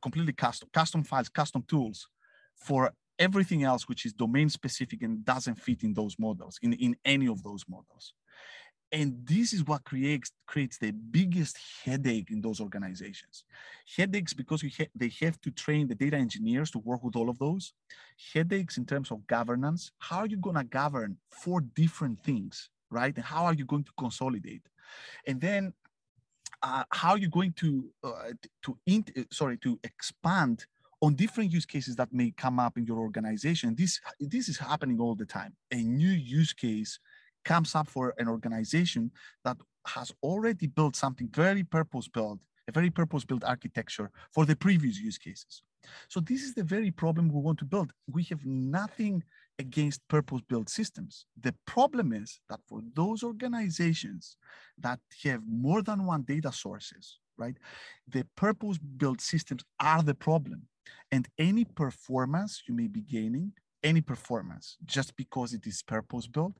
completely 0.00 0.32
custom, 0.32 0.68
custom 0.72 1.02
files, 1.02 1.28
custom 1.28 1.62
tools 1.66 2.08
for 2.54 2.92
everything 3.18 3.64
else 3.64 3.88
which 3.88 4.06
is 4.06 4.12
domain 4.12 4.48
specific 4.48 5.02
and 5.02 5.24
doesn't 5.24 5.56
fit 5.56 5.82
in 5.82 5.92
those 5.92 6.16
models, 6.18 6.58
in, 6.62 6.72
in 6.74 6.96
any 7.04 7.26
of 7.26 7.42
those 7.42 7.64
models. 7.68 8.14
And 8.90 9.18
this 9.26 9.52
is 9.52 9.64
what 9.64 9.84
creates 9.84 10.32
creates 10.46 10.78
the 10.78 10.92
biggest 10.92 11.58
headache 11.84 12.30
in 12.30 12.40
those 12.40 12.58
organizations. 12.58 13.44
Headaches 13.96 14.32
because 14.32 14.62
ha- 14.62 14.88
they 14.94 15.12
have 15.20 15.38
to 15.42 15.50
train 15.50 15.88
the 15.88 15.94
data 15.94 16.16
engineers 16.16 16.70
to 16.70 16.78
work 16.78 17.04
with 17.04 17.14
all 17.14 17.28
of 17.28 17.38
those. 17.38 17.74
Headaches 18.32 18.78
in 18.78 18.86
terms 18.86 19.10
of 19.10 19.26
governance. 19.26 19.92
How 19.98 20.20
are 20.20 20.26
you 20.26 20.38
going 20.38 20.56
to 20.56 20.64
govern 20.64 21.18
four 21.30 21.60
different 21.60 22.20
things, 22.20 22.70
right? 22.90 23.14
And 23.14 23.24
how 23.24 23.44
are 23.44 23.52
you 23.52 23.66
going 23.66 23.84
to 23.84 23.92
consolidate? 23.98 24.62
And 25.26 25.38
then 25.38 25.74
uh, 26.62 26.84
how 26.90 27.10
are 27.10 27.18
you 27.18 27.28
going 27.28 27.52
to 27.52 27.90
uh, 28.02 28.32
to 28.62 28.78
int- 28.86 29.12
uh, 29.16 29.22
sorry 29.30 29.58
to 29.58 29.78
expand 29.84 30.66
on 31.00 31.14
different 31.14 31.52
use 31.52 31.66
cases 31.66 31.94
that 31.96 32.12
may 32.12 32.30
come 32.30 32.58
up 32.58 32.78
in 32.78 32.84
your 32.86 32.98
organization? 32.98 33.74
This 33.76 34.00
this 34.18 34.48
is 34.48 34.58
happening 34.58 34.98
all 34.98 35.14
the 35.14 35.26
time. 35.26 35.54
A 35.72 35.76
new 35.76 36.10
use 36.10 36.52
case 36.52 36.98
comes 37.48 37.74
up 37.74 37.88
for 37.88 38.14
an 38.18 38.28
organization 38.28 39.10
that 39.44 39.56
has 39.86 40.12
already 40.22 40.66
built 40.66 40.94
something 40.94 41.28
very 41.34 41.64
purpose 41.64 42.06
built, 42.06 42.40
a 42.68 42.72
very 42.72 42.90
purpose 42.90 43.24
built 43.24 43.42
architecture 43.42 44.10
for 44.34 44.44
the 44.44 44.54
previous 44.54 44.96
use 45.00 45.18
cases. 45.18 45.62
So 46.08 46.20
this 46.20 46.42
is 46.42 46.52
the 46.54 46.68
very 46.74 46.90
problem 46.90 47.28
we 47.28 47.40
want 47.40 47.58
to 47.60 47.64
build. 47.64 47.92
We 48.06 48.24
have 48.24 48.44
nothing 48.44 49.24
against 49.58 50.06
purpose 50.08 50.42
built 50.50 50.68
systems. 50.68 51.24
The 51.40 51.54
problem 51.64 52.12
is 52.12 52.40
that 52.50 52.60
for 52.68 52.80
those 52.94 53.22
organizations 53.22 54.36
that 54.86 55.00
have 55.24 55.42
more 55.48 55.82
than 55.82 56.04
one 56.04 56.22
data 56.22 56.52
sources, 56.52 57.18
right, 57.38 57.56
the 58.06 58.24
purpose 58.36 58.78
built 58.78 59.20
systems 59.22 59.62
are 59.80 60.02
the 60.02 60.14
problem. 60.14 60.60
And 61.10 61.26
any 61.38 61.64
performance 61.64 62.62
you 62.68 62.74
may 62.74 62.88
be 62.88 63.00
gaining 63.00 63.52
any 63.82 64.00
performance 64.00 64.76
just 64.84 65.16
because 65.16 65.52
it 65.54 65.66
is 65.66 65.82
purpose 65.82 66.26
built 66.26 66.56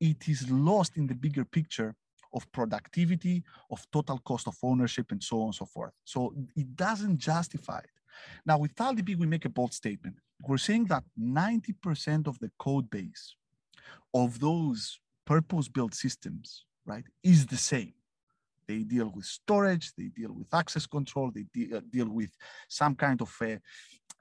it 0.00 0.28
is 0.28 0.50
lost 0.50 0.96
in 0.96 1.06
the 1.06 1.14
bigger 1.14 1.44
picture 1.44 1.94
of 2.34 2.50
productivity, 2.52 3.42
of 3.70 3.86
total 3.90 4.18
cost 4.18 4.46
of 4.46 4.56
ownership, 4.62 5.10
and 5.10 5.22
so 5.22 5.40
on 5.40 5.46
and 5.46 5.54
so 5.54 5.64
forth. 5.64 5.92
So 6.04 6.34
it 6.54 6.76
doesn't 6.76 7.18
justify 7.18 7.78
it. 7.78 7.90
Now, 8.44 8.58
with 8.58 8.74
TileDB, 8.74 9.16
we 9.16 9.26
make 9.26 9.44
a 9.44 9.48
bold 9.48 9.72
statement. 9.72 10.16
We're 10.46 10.58
saying 10.58 10.86
that 10.86 11.04
90% 11.18 12.26
of 12.26 12.38
the 12.38 12.50
code 12.58 12.90
base 12.90 13.34
of 14.14 14.40
those 14.40 15.00
purpose-built 15.24 15.94
systems, 15.94 16.64
right, 16.84 17.04
is 17.22 17.46
the 17.46 17.56
same. 17.56 17.94
They 18.68 18.84
deal 18.84 19.10
with 19.14 19.24
storage, 19.24 19.92
they 19.96 20.08
deal 20.14 20.32
with 20.32 20.52
access 20.52 20.86
control, 20.86 21.32
they 21.34 21.46
de- 21.54 21.74
uh, 21.74 21.80
deal 21.90 22.08
with 22.10 22.30
some 22.68 22.94
kind 22.94 23.20
of 23.22 23.34
a 23.42 23.58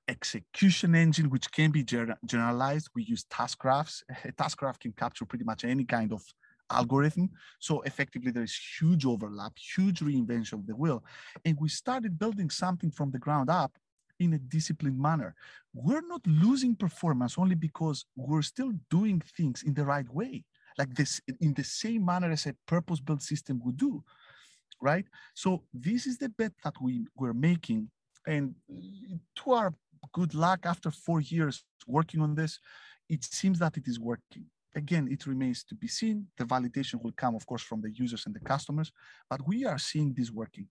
execution 0.07 0.95
engine, 0.95 1.29
which 1.29 1.51
can 1.51 1.71
be 1.71 1.83
generalized. 1.83 2.89
We 2.95 3.03
use 3.03 3.25
task 3.25 3.60
graphs. 3.60 4.03
A 4.23 4.31
task 4.31 4.57
graph 4.57 4.79
can 4.79 4.93
capture 4.93 5.25
pretty 5.25 5.43
much 5.43 5.65
any 5.65 5.83
kind 5.83 6.13
of 6.13 6.23
algorithm. 6.71 7.29
So 7.60 7.81
effectively, 7.81 8.31
there 8.31 8.43
is 8.43 8.57
huge 8.79 9.05
overlap, 9.05 9.53
huge 9.57 9.99
reinvention 9.99 10.53
of 10.53 10.67
the 10.67 10.75
wheel. 10.75 11.03
And 11.45 11.57
we 11.60 11.69
started 11.69 12.17
building 12.17 12.49
something 12.49 12.91
from 12.91 13.12
the 13.12 13.19
ground 13.19 13.49
up 13.49 13.73
in 14.19 14.33
a 14.33 14.39
disciplined 14.39 14.99
manner. 14.99 15.36
We're 15.73 16.07
not 16.07 16.25
losing 16.25 16.75
performance 16.75 17.38
only 17.38 17.55
because 17.55 18.05
we're 18.15 18.41
still 18.41 18.71
doing 18.89 19.21
things 19.38 19.63
in 19.63 19.73
the 19.73 19.86
right 19.86 20.10
way, 20.10 20.43
like 20.77 20.95
this 20.95 21.21
in 21.39 21.53
the 21.53 21.63
same 21.63 22.05
manner 22.05 22.31
as 22.31 22.45
a 22.45 22.55
purpose-built 22.65 23.21
system 23.21 23.62
would 23.63 23.77
do. 23.77 24.03
Right. 24.82 25.06
So 25.34 25.63
this 25.74 26.06
is 26.06 26.18
the 26.18 26.30
bet 26.30 26.52
that 26.63 26.76
we, 26.82 27.08
we're 27.16 27.34
making. 27.34 27.90
And 28.28 28.54
to 29.38 29.52
our 29.52 29.74
good 30.13 30.34
luck 30.36 30.66
after 30.66 30.92
four 30.92 31.22
years 31.22 31.63
working 31.88 32.22
on 32.22 32.36
this, 32.36 32.60
it 33.10 33.24
seems 33.24 33.60
that 33.60 33.78
it 33.78 33.88
is 33.88 34.00
working. 34.00 34.46
Again, 34.76 35.08
it 35.10 35.26
remains 35.26 35.63
to 35.63 35.76
be 35.76 35.88
seen. 35.88 36.28
The 36.38 36.44
validation 36.44 37.02
will 37.02 37.13
come, 37.13 37.36
of 37.36 37.46
course, 37.48 37.63
from 37.63 37.82
the 37.82 37.92
users 37.92 38.26
and 38.26 38.36
the 38.36 38.40
customers, 38.40 38.92
but 39.30 39.48
we 39.48 39.66
are 39.66 39.80
seeing 39.80 40.13
this 40.13 40.30
working. 40.30 40.68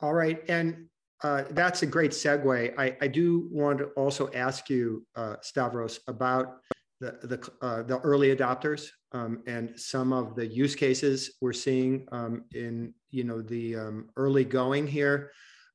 All 0.00 0.14
right. 0.14 0.42
And 0.48 0.86
uh, 1.22 1.44
that's 1.50 1.82
a 1.82 1.86
great 1.86 2.12
segue. 2.12 2.74
I, 2.78 2.96
I, 3.00 3.06
do 3.06 3.46
want 3.52 3.78
to 3.78 3.84
also 3.88 4.30
ask 4.32 4.70
you, 4.70 5.06
uh, 5.14 5.36
Stavros, 5.42 6.00
about 6.08 6.62
the 7.00 7.18
the, 7.22 7.50
uh, 7.62 7.82
the 7.82 7.98
early 8.00 8.34
adopters 8.34 8.88
um, 9.12 9.42
and 9.46 9.78
some 9.78 10.12
of 10.12 10.34
the 10.36 10.46
use 10.46 10.74
cases 10.74 11.32
we're 11.40 11.52
seeing 11.52 12.06
um, 12.12 12.44
in 12.54 12.94
you 13.10 13.24
know 13.24 13.42
the 13.42 13.76
um, 13.76 14.08
early 14.16 14.44
going 14.44 14.86
here. 14.86 15.32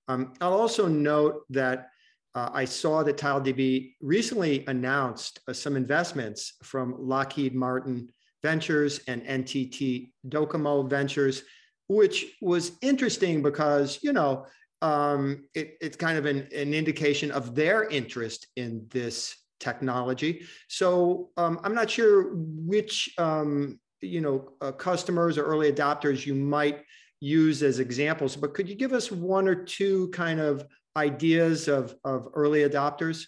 Um, 0.07 0.33
I'll 0.39 0.53
also 0.53 0.88
note 0.88 1.43
that 1.49 1.89
uh, 2.35 2.49
I 2.53 2.65
saw 2.65 3.01
that 3.03 3.17
TileDB 3.17 3.93
recently 4.01 4.65
announced 4.67 5.39
uh, 5.47 5.53
some 5.53 5.75
investments 5.77 6.53
from 6.63 6.95
Lockheed 6.99 7.55
Martin 7.55 8.09
Ventures 8.43 8.99
and 9.07 9.23
NTT 9.23 10.11
Docomo 10.27 10.88
Ventures, 10.88 11.43
which 11.88 12.35
was 12.41 12.73
interesting 12.81 13.41
because, 13.41 13.99
you 14.03 14.13
know, 14.13 14.45
um, 14.81 15.45
it, 15.55 15.77
it's 15.81 15.95
kind 15.95 16.17
of 16.17 16.25
an, 16.25 16.47
an, 16.53 16.73
indication 16.73 17.31
of 17.31 17.55
their 17.55 17.85
interest 17.85 18.47
in 18.57 18.85
this 18.91 19.35
technology. 19.59 20.45
So 20.67 21.29
um, 21.37 21.59
I'm 21.63 21.75
not 21.75 21.89
sure 21.89 22.31
which, 22.33 23.13
um, 23.17 23.79
you 24.01 24.21
know, 24.21 24.49
uh, 24.61 24.71
customers 24.71 25.37
or 25.37 25.43
early 25.43 25.71
adopters 25.71 26.25
you 26.25 26.35
might 26.35 26.83
use 27.19 27.63
as 27.63 27.79
examples, 27.79 28.35
but 28.35 28.53
could 28.53 28.69
you 28.69 28.75
give 28.75 28.93
us 28.93 29.11
one 29.11 29.47
or 29.47 29.55
two 29.55 30.09
kind 30.09 30.39
of 30.39 30.65
ideas 30.97 31.67
of, 31.67 31.95
of 32.03 32.27
early 32.33 32.61
adopters? 32.61 33.25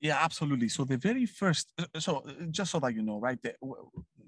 Yeah, 0.00 0.18
absolutely. 0.20 0.68
So 0.68 0.84
the 0.84 0.96
very 0.96 1.26
first, 1.26 1.72
uh, 1.78 2.00
so 2.00 2.18
uh, 2.18 2.32
just 2.50 2.70
so 2.70 2.80
that 2.80 2.94
you 2.94 3.02
know, 3.02 3.18
right? 3.18 3.38
The, 3.42 3.54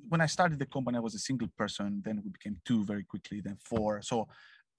when 0.08 0.20
I 0.20 0.26
started 0.26 0.58
the 0.58 0.66
company, 0.66 0.96
I 0.96 1.00
was 1.00 1.14
a 1.14 1.18
single 1.18 1.48
person. 1.56 2.02
Then 2.04 2.22
we 2.24 2.30
became 2.30 2.56
two 2.64 2.84
very 2.84 3.04
quickly, 3.04 3.40
then 3.40 3.58
four. 3.62 4.00
So 4.02 4.28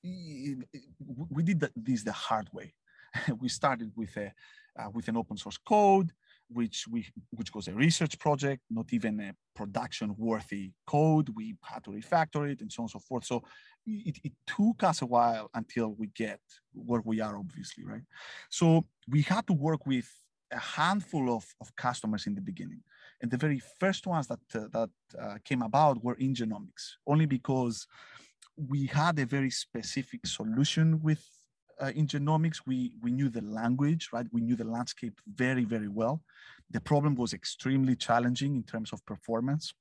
we 0.04 1.43
did 1.43 1.69
this 1.75 2.04
the 2.04 2.12
hard 2.12 2.49
way. 2.54 2.73
we 3.39 3.49
started 3.49 3.91
with 3.95 4.15
a 4.17 4.34
uh, 4.80 4.89
with 4.94 5.08
an 5.08 5.18
open 5.18 5.38
source 5.38 5.58
code 5.58 6.12
which 6.50 6.86
we 6.89 7.06
which 7.32 7.54
was 7.54 7.68
a 7.68 7.74
research 7.74 8.18
project, 8.20 8.62
not 8.70 8.92
even 8.92 9.20
a 9.20 9.34
production 9.56 10.15
worthy 10.18 10.72
code. 10.88 11.30
We 11.36 11.56
had 11.63 11.84
to 11.86 11.92
refactor 11.92 12.52
it 12.52 12.62
and 12.62 12.72
so 12.72 12.82
on 12.82 12.86
and 12.86 12.92
so 12.92 13.00
forth. 13.00 13.26
So 13.26 13.44
it, 13.86 14.18
it 14.24 14.34
took 14.48 14.84
us 14.84 15.02
a 15.02 15.06
while 15.06 15.50
until 15.54 15.89
we 15.89 16.08
get 16.08 16.39
where 16.74 17.02
we 17.06 17.22
are, 17.22 17.38
obviously, 17.38 17.86
right? 17.86 18.02
So 18.50 18.86
we 19.08 19.22
had 19.22 19.46
to 19.48 19.54
work 19.54 19.86
with 19.86 20.10
a 20.52 20.60
handful 20.60 21.36
of, 21.36 21.46
of 21.62 21.76
customers 21.76 22.26
in 22.26 22.34
the 22.34 22.42
beginning. 22.42 22.82
And 23.22 23.30
the 23.30 23.38
very 23.38 23.62
first 23.80 24.08
ones 24.08 24.28
that 24.28 24.39
uh, 24.56 24.68
that 24.72 24.89
uh, 25.22 25.38
came 25.46 25.62
about 25.62 26.04
were 26.04 26.15
in 26.15 26.34
genomics, 26.34 26.96
only 27.06 27.28
because 27.28 27.86
we 28.58 28.88
had 28.88 29.20
a 29.20 29.26
very 29.26 29.52
specific 29.52 30.26
solution 30.26 31.00
with 31.02 31.24
uh, 31.82 31.92
in 31.96 32.08
genomics, 32.08 32.62
we, 32.65 32.94
we 33.02 33.12
knew 33.12 33.30
the 33.30 33.42
language, 33.42 34.10
right? 34.12 34.28
We 34.32 34.42
knew 34.42 34.56
the 34.56 34.65
landscape 34.65 35.20
very, 35.28 35.65
very 35.65 35.88
well. 35.88 36.22
The 36.72 36.82
problem 36.82 37.15
was 37.15 37.34
extremely 37.34 37.96
challenging 37.96 38.56
in 38.56 38.63
terms 38.63 38.94
of 38.94 39.06
performance. 39.06 39.74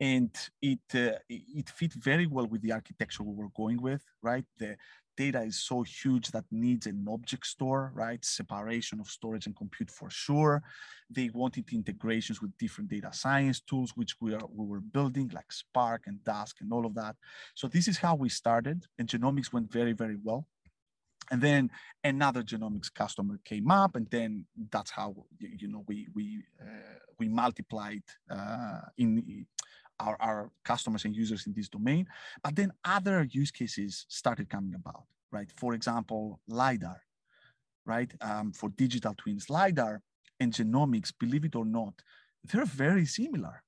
And 0.00 0.30
it, 0.60 0.80
uh, 0.94 1.18
it 1.28 1.70
fit 1.70 1.92
very 1.94 2.26
well 2.26 2.46
with 2.46 2.62
the 2.62 2.72
architecture 2.72 3.22
we 3.22 3.34
were 3.34 3.50
going 3.56 3.80
with, 3.80 4.02
right? 4.22 4.44
The 4.58 4.76
data 5.16 5.42
is 5.42 5.60
so 5.60 5.82
huge 5.82 6.32
that 6.32 6.44
needs 6.50 6.86
an 6.86 7.06
object 7.08 7.46
store, 7.46 7.92
right? 7.94 8.22
Separation 8.24 8.98
of 8.98 9.06
storage 9.06 9.46
and 9.46 9.56
compute 9.56 9.90
for 9.90 10.10
sure. 10.10 10.62
They 11.08 11.30
wanted 11.32 11.72
integrations 11.72 12.42
with 12.42 12.56
different 12.58 12.90
data 12.90 13.10
science 13.12 13.60
tools, 13.60 13.92
which 13.94 14.16
we, 14.20 14.34
are, 14.34 14.40
we 14.52 14.66
were 14.66 14.80
building 14.80 15.30
like 15.32 15.52
Spark 15.52 16.02
and 16.06 16.18
Dask 16.24 16.54
and 16.60 16.72
all 16.72 16.84
of 16.84 16.94
that. 16.96 17.14
So 17.54 17.68
this 17.68 17.86
is 17.86 17.98
how 17.98 18.16
we 18.16 18.28
started 18.28 18.84
and 18.98 19.08
genomics 19.08 19.52
went 19.52 19.70
very, 19.70 19.92
very 19.92 20.16
well 20.20 20.46
and 21.30 21.40
then 21.40 21.70
another 22.02 22.42
genomics 22.42 22.92
customer 22.92 23.38
came 23.44 23.70
up 23.70 23.96
and 23.96 24.06
then 24.10 24.44
that's 24.70 24.90
how 24.90 25.14
you 25.38 25.68
know 25.68 25.84
we 25.88 26.08
we 26.14 26.42
uh, 26.60 26.98
we 27.18 27.28
multiplied 27.28 28.02
uh, 28.30 28.80
in 28.98 29.46
our, 30.00 30.16
our 30.20 30.50
customers 30.64 31.04
and 31.04 31.14
users 31.14 31.46
in 31.46 31.52
this 31.52 31.68
domain. 31.68 32.06
But 32.42 32.56
then 32.56 32.72
other 32.84 33.22
use 33.30 33.50
cases 33.50 34.06
started 34.08 34.48
coming 34.50 34.74
about 34.74 35.04
right? 35.32 35.50
For 35.56 35.74
example 35.74 36.40
lidar 36.48 37.00
right? 37.86 38.10
Um, 38.20 38.52
for 38.52 38.70
digital 38.70 39.14
twins 39.16 39.50
lidar 39.50 40.00
and 40.40 40.52
genomics 40.52 41.12
believe 41.18 41.44
it 41.44 41.56
or 41.56 41.64
not 41.64 41.94
they're 42.44 42.64
very 42.64 43.06
similar 43.06 43.63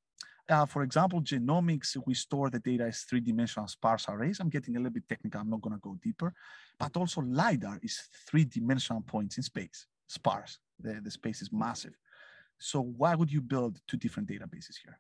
uh, 0.48 0.66
for 0.66 0.82
example, 0.82 1.20
genomics, 1.20 1.96
we 2.06 2.14
store 2.14 2.50
the 2.50 2.60
data 2.60 2.84
as 2.84 3.00
three-dimensional 3.02 3.68
sparse 3.68 4.06
arrays. 4.08 4.38
I'm 4.40 4.48
getting 4.48 4.76
a 4.76 4.78
little 4.78 4.92
bit 4.92 5.08
technical. 5.08 5.40
I'm 5.40 5.50
not 5.50 5.60
going 5.60 5.74
to 5.74 5.80
go 5.80 5.98
deeper. 6.02 6.32
But 6.78 6.96
also 6.96 7.20
LiDAR 7.22 7.80
is 7.82 8.00
three-dimensional 8.28 9.02
points 9.02 9.36
in 9.36 9.42
space, 9.42 9.86
sparse. 10.06 10.58
The, 10.78 11.00
the 11.02 11.10
space 11.10 11.42
is 11.42 11.50
massive. 11.52 11.94
So 12.58 12.80
why 12.80 13.14
would 13.14 13.32
you 13.32 13.40
build 13.40 13.80
two 13.88 13.96
different 13.96 14.28
databases 14.28 14.76
here? 14.82 14.98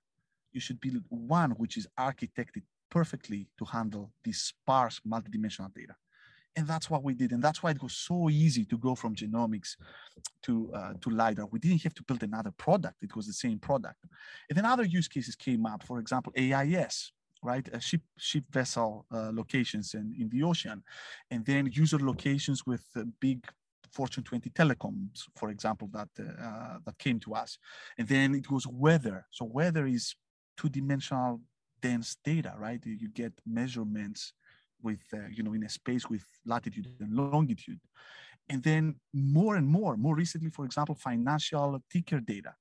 You 0.52 0.60
should 0.60 0.80
build 0.80 1.02
one 1.08 1.52
which 1.52 1.76
is 1.76 1.86
architected 1.98 2.62
perfectly 2.90 3.48
to 3.58 3.64
handle 3.64 4.12
this 4.24 4.42
sparse 4.42 5.00
multidimensional 5.06 5.72
data. 5.74 5.94
And 6.56 6.66
that's 6.66 6.88
what 6.88 7.04
we 7.04 7.14
did 7.14 7.32
and 7.32 7.42
that's 7.42 7.62
why 7.62 7.70
it 7.70 7.82
was 7.82 7.92
so 7.92 8.30
easy 8.30 8.64
to 8.64 8.78
go 8.78 8.94
from 8.94 9.14
genomics 9.14 9.76
to 10.42 10.70
uh, 10.74 10.94
to 11.00 11.10
lidar. 11.10 11.46
We 11.46 11.58
didn't 11.58 11.82
have 11.82 11.94
to 11.94 12.02
build 12.02 12.22
another 12.22 12.50
product 12.50 13.02
it 13.02 13.14
was 13.14 13.26
the 13.26 13.32
same 13.32 13.58
product. 13.58 14.00
And 14.48 14.56
then 14.56 14.64
other 14.64 14.84
use 14.84 15.08
cases 15.08 15.36
came 15.36 15.66
up 15.66 15.82
for 15.82 15.98
example 15.98 16.32
ais 16.36 17.12
right? 17.42 17.68
Uh, 17.72 17.78
ship 17.78 18.02
ship 18.16 18.44
vessel 18.50 19.06
uh, 19.12 19.30
locations 19.32 19.94
in, 19.94 20.14
in 20.18 20.28
the 20.30 20.42
ocean 20.42 20.82
and 21.30 21.44
then 21.44 21.70
user 21.72 21.98
locations 21.98 22.66
with 22.66 22.84
big 23.20 23.46
fortune 23.92 24.24
20 24.24 24.50
telecoms 24.50 25.22
for 25.36 25.50
example 25.50 25.88
that 25.92 26.08
uh, 26.18 26.78
that 26.84 26.98
came 26.98 27.20
to 27.20 27.34
us. 27.34 27.58
And 27.98 28.08
then 28.08 28.34
it 28.34 28.50
was 28.50 28.66
weather. 28.66 29.26
So 29.30 29.44
weather 29.44 29.86
is 29.86 30.14
two-dimensional 30.56 31.40
dense 31.82 32.16
data 32.24 32.54
right? 32.58 32.82
You 32.84 33.10
get 33.10 33.32
measurements 33.46 34.32
with 34.82 35.00
uh, 35.12 35.28
you 35.30 35.42
know 35.42 35.54
in 35.54 35.64
a 35.64 35.68
space 35.68 36.08
with 36.08 36.24
latitude 36.44 36.88
and 37.00 37.12
longitude. 37.14 37.80
And 38.48 38.62
then 38.62 38.96
more 39.12 39.56
and 39.56 39.66
more 39.66 39.96
more 39.96 40.14
recently 40.14 40.50
for 40.50 40.64
example 40.64 40.94
financial 40.94 41.82
ticker 41.90 42.20
data 42.20 42.54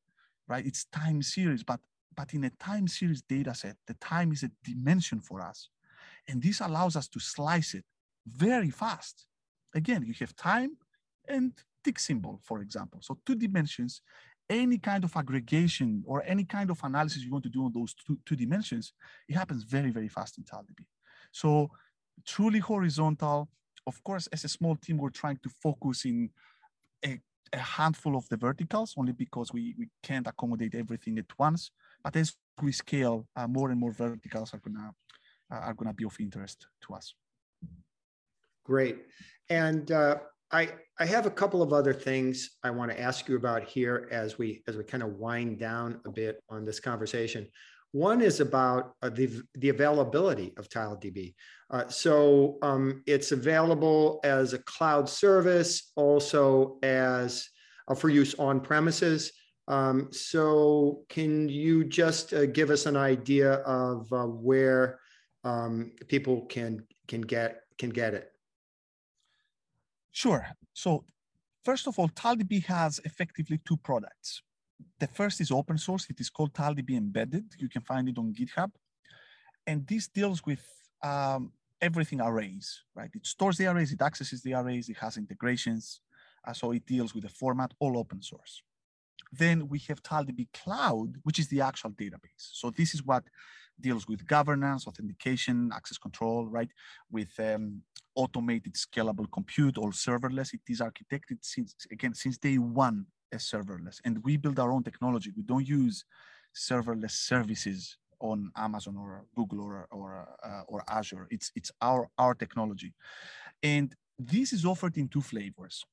right? 0.47 0.65
It's 0.65 0.86
time 0.86 1.21
series 1.21 1.63
but 1.63 1.80
but 2.15 2.34
in 2.34 2.43
a 2.45 2.49
time 2.51 2.88
series 2.88 3.21
data 3.21 3.54
set 3.54 3.75
the 3.88 3.95
time 3.95 4.32
is 4.32 4.43
a 4.43 4.51
dimension 4.63 5.19
for 5.19 5.41
us. 5.41 5.69
And 6.28 6.41
this 6.41 6.60
allows 6.60 6.95
us 6.95 7.08
to 7.10 7.19
slice 7.19 7.73
it 7.73 7.86
very 8.28 8.69
fast. 8.69 9.28
Again 9.73 10.04
you 10.06 10.13
have 10.19 10.36
time 10.36 10.78
and 11.28 11.54
tick 11.84 11.99
symbol 11.99 12.39
for 12.43 12.62
example. 12.62 12.99
So 13.01 13.17
two 13.25 13.36
dimensions 13.36 14.01
any 14.49 14.78
kind 14.78 15.04
of 15.04 15.15
aggregation 15.15 16.04
or 16.06 16.23
any 16.25 16.43
kind 16.43 16.69
of 16.69 16.80
analysis 16.84 17.23
you 17.23 17.32
want 17.32 17.43
to 17.43 17.49
do 17.49 17.65
on 17.65 17.71
those 17.73 17.93
two, 17.93 18.17
two 18.25 18.36
dimensions 18.36 18.93
it 19.28 19.36
happens 19.36 19.63
very 19.63 19.89
very 19.89 20.08
fast 20.08 20.38
in 20.38 20.43
TileDB 20.43 20.86
so 21.32 21.69
truly 22.25 22.60
horizontal. 22.60 23.49
Of 23.88 24.04
course, 24.04 24.28
as 24.28 24.43
a 24.43 24.49
small 24.49 24.75
team, 24.75 24.97
we're 24.97 25.10
trying 25.10 25.39
to 25.43 25.49
focus 25.62 26.06
in 26.06 26.30
a, 27.04 27.19
a 27.54 27.58
handful 27.58 28.15
of 28.15 28.28
the 28.30 28.38
verticals 28.38 28.93
only 28.97 29.13
because 29.13 29.54
we, 29.54 29.75
we 29.78 29.89
can't 30.01 30.28
accommodate 30.28 30.75
everything 30.75 31.17
at 31.19 31.38
once. 31.38 31.71
But 32.04 32.15
as 32.15 32.34
we 32.62 32.71
scale, 32.71 33.28
uh, 33.36 33.47
more 33.47 33.69
and 33.71 33.80
more 33.80 33.91
verticals 33.91 34.54
are 34.54 34.60
gonna 34.60 34.91
uh, 35.51 35.56
are 35.56 35.73
gonna 35.73 35.93
be 35.93 36.06
of 36.06 36.15
interest 36.19 36.67
to 36.88 36.93
us. 36.93 37.13
Great, 38.63 38.97
and 39.49 39.91
uh, 39.91 40.17
I 40.51 40.69
I 40.99 41.06
have 41.06 41.25
a 41.25 41.32
couple 41.32 41.62
of 41.62 41.73
other 41.73 41.93
things 41.93 42.58
I 42.63 42.69
want 42.69 42.91
to 42.91 42.99
ask 42.99 43.28
you 43.28 43.36
about 43.36 43.63
here 43.63 44.08
as 44.12 44.38
we 44.38 44.63
as 44.67 44.75
we 44.78 44.84
kind 44.84 45.04
of 45.04 45.13
wind 45.13 45.60
down 45.60 45.99
a 46.06 46.10
bit 46.10 46.41
on 46.49 46.65
this 46.65 46.80
conversation. 46.80 47.47
One 47.96 48.22
is 48.22 48.42
about 48.42 48.94
uh, 49.02 49.08
the, 49.08 49.42
the 49.54 49.70
availability 49.70 50.54
of 50.58 50.68
TileDB. 50.68 51.34
Uh, 51.70 51.88
so 51.88 52.58
um, 52.62 53.02
it's 53.06 53.32
available 53.32 54.20
as 54.26 54.52
a 54.52 54.60
cloud 54.60 55.08
service, 55.08 55.94
also 55.96 56.78
as 56.84 57.48
uh, 57.88 57.96
for 57.96 58.10
use 58.10 58.36
on 58.36 58.60
premises. 58.60 59.32
Um, 59.70 60.10
so 60.12 61.06
can 61.08 61.48
you 61.48 61.86
just 61.86 62.34
uh, 62.34 62.48
give 62.48 62.70
us 62.70 62.86
an 62.86 62.98
idea 62.98 63.54
of 63.64 64.12
uh, 64.12 64.26
where 64.26 65.00
um, 65.46 65.94
people 66.10 66.48
can 66.48 66.86
can 67.08 67.22
get 67.22 67.62
can 67.78 67.92
get 67.92 68.14
it? 68.14 68.30
Sure. 70.12 70.46
So 70.74 71.06
first 71.64 71.88
of 71.88 71.98
all, 71.98 72.10
TileDB 72.10 72.66
has 72.66 73.00
effectively 73.06 73.62
two 73.66 73.78
products 73.78 74.42
the 75.00 75.08
first 75.08 75.42
is 75.42 75.52
open 75.52 75.78
source. 75.78 76.08
It 76.10 76.20
is 76.20 76.30
called 76.30 76.54
TileDB 76.54 76.98
Embedded. 76.98 77.46
You 77.58 77.70
can 77.70 77.82
find 77.82 78.08
it 78.08 78.18
on 78.18 78.34
GitHub. 78.34 78.72
And 79.68 79.86
this 79.88 80.08
deals 80.08 80.46
with 80.46 80.64
um, 81.04 81.52
everything 81.82 82.22
arrays, 82.22 82.84
right? 82.96 83.10
It 83.14 83.26
stores 83.26 83.58
the 83.58 83.68
arrays, 83.68 83.92
it 83.92 84.02
accesses 84.02 84.42
the 84.42 84.54
arrays, 84.54 84.90
it 84.90 84.98
has 84.98 85.18
integrations. 85.18 86.02
Uh, 86.48 86.54
so 86.54 86.72
it 86.72 86.86
deals 86.86 87.14
with 87.14 87.24
the 87.24 87.30
format, 87.30 87.74
all 87.80 87.98
open 87.98 88.22
source. 88.22 88.62
Then 89.32 89.68
we 89.68 89.80
have 89.88 90.02
TileDB 90.04 90.48
Cloud, 90.54 91.16
which 91.24 91.40
is 91.40 91.48
the 91.48 91.62
actual 91.62 91.92
database. 91.92 92.20
So 92.38 92.70
this 92.70 92.94
is 92.94 93.04
what 93.04 93.24
deals 93.82 94.08
with 94.08 94.26
governance, 94.26 94.88
authentication, 94.88 95.72
access 95.74 95.98
control, 95.98 96.48
right? 96.48 96.70
With 97.12 97.32
um, 97.40 97.82
automated 98.16 98.76
scalable 98.76 99.30
compute, 99.32 99.78
all 99.78 99.92
serverless. 99.92 100.54
It 100.54 100.62
is 100.70 100.80
architected 100.80 101.40
since, 101.42 101.76
again, 101.92 102.14
since 102.14 102.38
day 102.38 102.58
one 102.58 103.08
as 103.32 103.44
serverless. 103.44 104.00
And 104.06 104.24
we 104.24 104.38
build 104.38 104.60
our 104.60 104.72
own 104.72 104.84
technology. 104.84 105.32
We 105.36 105.44
don't 105.44 105.68
use 105.68 106.06
serverless 106.56 107.12
services 107.12 107.98
on 108.20 108.52
Amazon 108.56 108.96
or 108.98 109.26
Google 109.36 109.62
or 109.62 109.88
or, 109.92 110.28
uh, 110.44 110.64
or 110.68 110.84
Azure. 110.90 111.28
It's 111.30 111.52
it's 111.56 111.72
our 111.82 112.10
our 112.18 112.34
technology, 112.34 112.94
and 113.62 113.94
this 114.18 114.54
is 114.54 114.66
offered 114.66 114.98
in 114.98 115.08
two 115.08 115.22
flavors. 115.22 115.86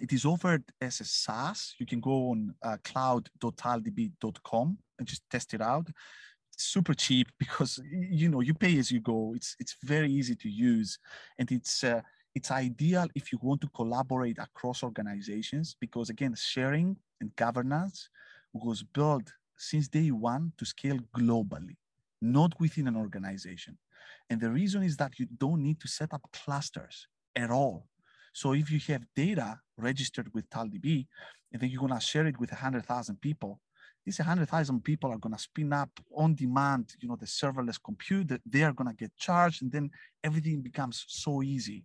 It 0.00 0.12
is 0.12 0.24
offered 0.24 0.64
as 0.80 1.00
a 1.00 1.04
SaaS. 1.04 1.74
You 1.78 1.86
can 1.86 2.00
go 2.00 2.30
on 2.30 2.54
uh, 2.62 2.78
cloud.tiledb.com 2.82 4.78
and 4.98 5.08
just 5.08 5.22
test 5.30 5.54
it 5.54 5.60
out. 5.60 5.88
Super 6.56 6.94
cheap 6.94 7.28
because 7.38 7.80
you 7.90 8.28
know 8.28 8.40
you 8.40 8.54
pay 8.54 8.78
as 8.78 8.90
you 8.90 9.00
go. 9.00 9.32
It's 9.36 9.56
it's 9.58 9.76
very 9.82 10.10
easy 10.10 10.34
to 10.36 10.48
use, 10.48 10.98
and 11.38 11.50
it's 11.50 11.84
uh, 11.84 12.00
it's 12.34 12.50
ideal 12.50 13.08
if 13.14 13.30
you 13.30 13.38
want 13.42 13.60
to 13.60 13.68
collaborate 13.68 14.38
across 14.38 14.82
organizations 14.82 15.76
because 15.78 16.08
again, 16.08 16.34
sharing 16.36 16.96
and 17.20 17.34
governance 17.36 18.08
was 18.52 18.82
built 18.82 19.32
since 19.56 19.88
day 19.88 20.10
one 20.10 20.52
to 20.58 20.64
scale 20.64 20.98
globally, 21.16 21.76
not 22.20 22.58
within 22.58 22.88
an 22.88 22.96
organization. 22.96 23.78
And 24.30 24.40
the 24.40 24.50
reason 24.50 24.82
is 24.82 24.96
that 24.96 25.18
you 25.18 25.26
don't 25.38 25.62
need 25.62 25.80
to 25.80 25.88
set 25.88 26.12
up 26.12 26.22
clusters 26.32 27.06
at 27.36 27.50
all. 27.50 27.86
So 28.32 28.54
if 28.54 28.70
you 28.70 28.80
have 28.88 29.04
data 29.14 29.60
registered 29.76 30.32
with 30.32 30.48
TileDB, 30.48 31.06
and 31.52 31.60
then 31.60 31.68
you're 31.68 31.82
gonna 31.82 32.00
share 32.00 32.26
it 32.26 32.40
with 32.40 32.50
100,000 32.50 33.20
people, 33.20 33.60
these 34.06 34.18
100,000 34.18 34.82
people 34.82 35.10
are 35.12 35.18
gonna 35.18 35.38
spin 35.38 35.72
up 35.72 35.90
on 36.16 36.34
demand, 36.34 36.94
you 37.00 37.08
know, 37.08 37.16
the 37.16 37.26
serverless 37.26 37.78
compute, 37.82 38.40
they 38.46 38.62
are 38.62 38.72
gonna 38.72 38.94
get 38.94 39.14
charged, 39.16 39.62
and 39.62 39.70
then 39.70 39.90
everything 40.24 40.62
becomes 40.62 41.04
so 41.08 41.42
easy 41.42 41.84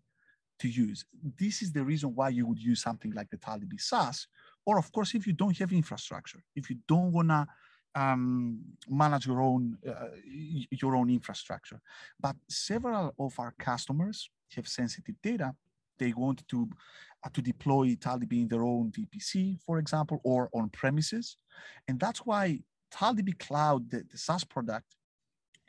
to 0.60 0.67
use. 0.67 1.06
This 1.39 1.62
is 1.62 1.72
the 1.72 1.84
reason 1.84 2.15
why 2.15 2.30
you 2.30 2.46
would 2.48 2.60
use 2.60 2.82
something 2.82 3.12
like 3.12 3.30
the 3.30 3.38
TileDB 3.38 3.80
SaaS. 3.80 4.28
Or 4.65 4.78
of 4.78 4.91
course, 4.91 5.13
if 5.13 5.26
you 5.28 5.34
don't 5.34 5.58
have 5.58 5.72
infrastructure, 5.72 6.43
if 6.56 6.70
you 6.70 6.78
don't 6.88 7.12
wanna 7.12 7.48
um, 7.96 8.60
manage 8.88 9.26
your 9.26 9.41
own 9.41 9.78
uh, 9.88 10.10
your 10.70 10.96
own 10.96 11.10
infrastructure. 11.10 11.80
But 12.20 12.36
several 12.50 13.13
of 13.20 13.34
our 13.39 13.54
customers 13.58 14.30
have 14.56 14.67
sensitive 14.67 15.15
data. 15.24 15.56
They 15.98 16.13
want 16.13 16.48
to 16.50 16.70
uh, 17.24 17.30
to 17.34 17.41
deploy 17.41 17.96
TileDB 17.96 18.34
in 18.43 18.48
their 18.48 18.63
own 18.63 18.91
VPC, 18.91 19.60
for 19.65 19.80
example, 19.80 20.22
or 20.24 20.50
on 20.54 20.70
premises, 20.70 21.38
and 21.88 22.00
that's 22.00 22.20
why 22.20 22.60
TileDB 22.93 23.39
Cloud, 23.39 23.89
the, 23.89 24.04
the 24.12 24.17
SaaS 24.17 24.43
product, 24.43 24.96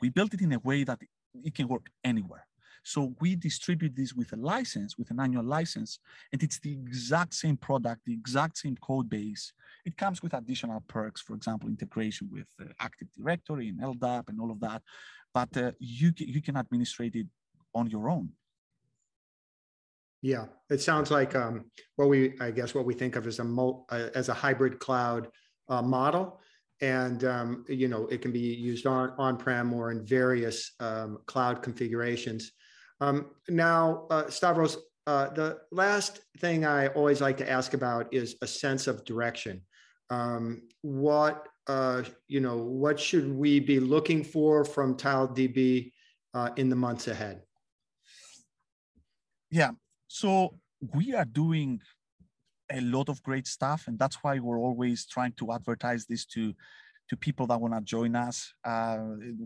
we 0.01 0.09
built 0.09 0.33
it 0.33 0.41
in 0.41 0.53
a 0.53 0.59
way 0.59 0.83
that 0.83 0.99
it 1.43 1.55
can 1.55 1.67
work 1.67 1.87
anywhere. 2.03 2.45
So 2.83 3.13
we 3.19 3.35
distribute 3.35 3.95
this 3.95 4.13
with 4.13 4.33
a 4.33 4.35
license, 4.35 4.97
with 4.97 5.11
an 5.11 5.19
annual 5.19 5.43
license, 5.43 5.99
and 6.31 6.41
it's 6.41 6.59
the 6.59 6.71
exact 6.71 7.33
same 7.33 7.57
product, 7.57 8.01
the 8.05 8.13
exact 8.13 8.57
same 8.57 8.77
code 8.77 9.09
base. 9.09 9.53
It 9.85 9.97
comes 9.97 10.21
with 10.21 10.33
additional 10.33 10.83
perks, 10.87 11.21
for 11.21 11.35
example, 11.35 11.69
integration 11.69 12.29
with 12.31 12.47
uh, 12.61 12.65
Active 12.79 13.07
Directory 13.17 13.69
and 13.69 13.79
LDAP 13.79 14.29
and 14.29 14.39
all 14.39 14.51
of 14.51 14.59
that. 14.61 14.81
But 15.33 15.55
uh, 15.57 15.71
you, 15.79 16.11
you 16.17 16.41
can 16.41 16.57
administrate 16.57 17.15
it 17.15 17.27
on 17.75 17.87
your 17.87 18.09
own. 18.09 18.29
Yeah, 20.21 20.45
it 20.69 20.81
sounds 20.81 21.11
like 21.11 21.35
um, 21.35 21.71
what 21.95 22.09
we, 22.09 22.33
I 22.41 22.51
guess, 22.51 22.73
what 22.73 22.85
we 22.85 22.93
think 22.93 23.15
of 23.15 23.25
as 23.25 23.39
a 23.39 23.43
uh, 23.43 24.09
as 24.15 24.27
a 24.27 24.33
hybrid 24.33 24.79
cloud 24.79 25.29
uh, 25.69 25.81
model, 25.81 26.41
and 26.81 27.23
um, 27.23 27.65
you 27.69 27.87
know 27.87 28.05
it 28.07 28.21
can 28.21 28.33
be 28.33 28.39
used 28.39 28.85
on 28.85 29.13
on 29.17 29.37
prem 29.37 29.73
or 29.73 29.91
in 29.91 30.05
various 30.05 30.73
um, 30.81 31.19
cloud 31.25 31.63
configurations. 31.63 32.51
Um, 33.01 33.27
now, 33.47 34.07
uh, 34.09 34.29
Stavros, 34.29 34.77
uh, 35.07 35.29
the 35.29 35.59
last 35.71 36.19
thing 36.39 36.65
I 36.65 36.87
always 36.87 37.21
like 37.21 37.37
to 37.37 37.49
ask 37.49 37.73
about 37.73 38.13
is 38.13 38.35
a 38.41 38.47
sense 38.47 38.87
of 38.87 39.05
direction. 39.05 39.61
Um, 40.09 40.63
what 40.81 41.47
uh, 41.69 42.01
you 42.27 42.39
know, 42.39 42.57
what 42.57 42.99
should 42.99 43.31
we 43.31 43.59
be 43.59 43.79
looking 43.79 44.23
for 44.23 44.65
from 44.65 44.97
TileDB 44.97 45.91
uh, 46.33 46.49
in 46.57 46.67
the 46.67 46.75
months 46.75 47.07
ahead? 47.07 47.43
Yeah, 49.51 49.71
so 50.07 50.55
we 50.95 51.13
are 51.13 51.25
doing 51.25 51.79
a 52.71 52.81
lot 52.81 53.07
of 53.07 53.21
great 53.21 53.45
stuff, 53.45 53.85
and 53.87 53.99
that's 53.99 54.17
why 54.23 54.39
we're 54.39 54.59
always 54.59 55.05
trying 55.05 55.33
to 55.33 55.51
advertise 55.51 56.05
this 56.07 56.25
to 56.27 56.53
to 57.09 57.17
people 57.17 57.47
that 57.47 57.59
want 57.59 57.73
to 57.73 57.81
join 57.81 58.15
us. 58.15 58.53
Uh, 58.63 58.97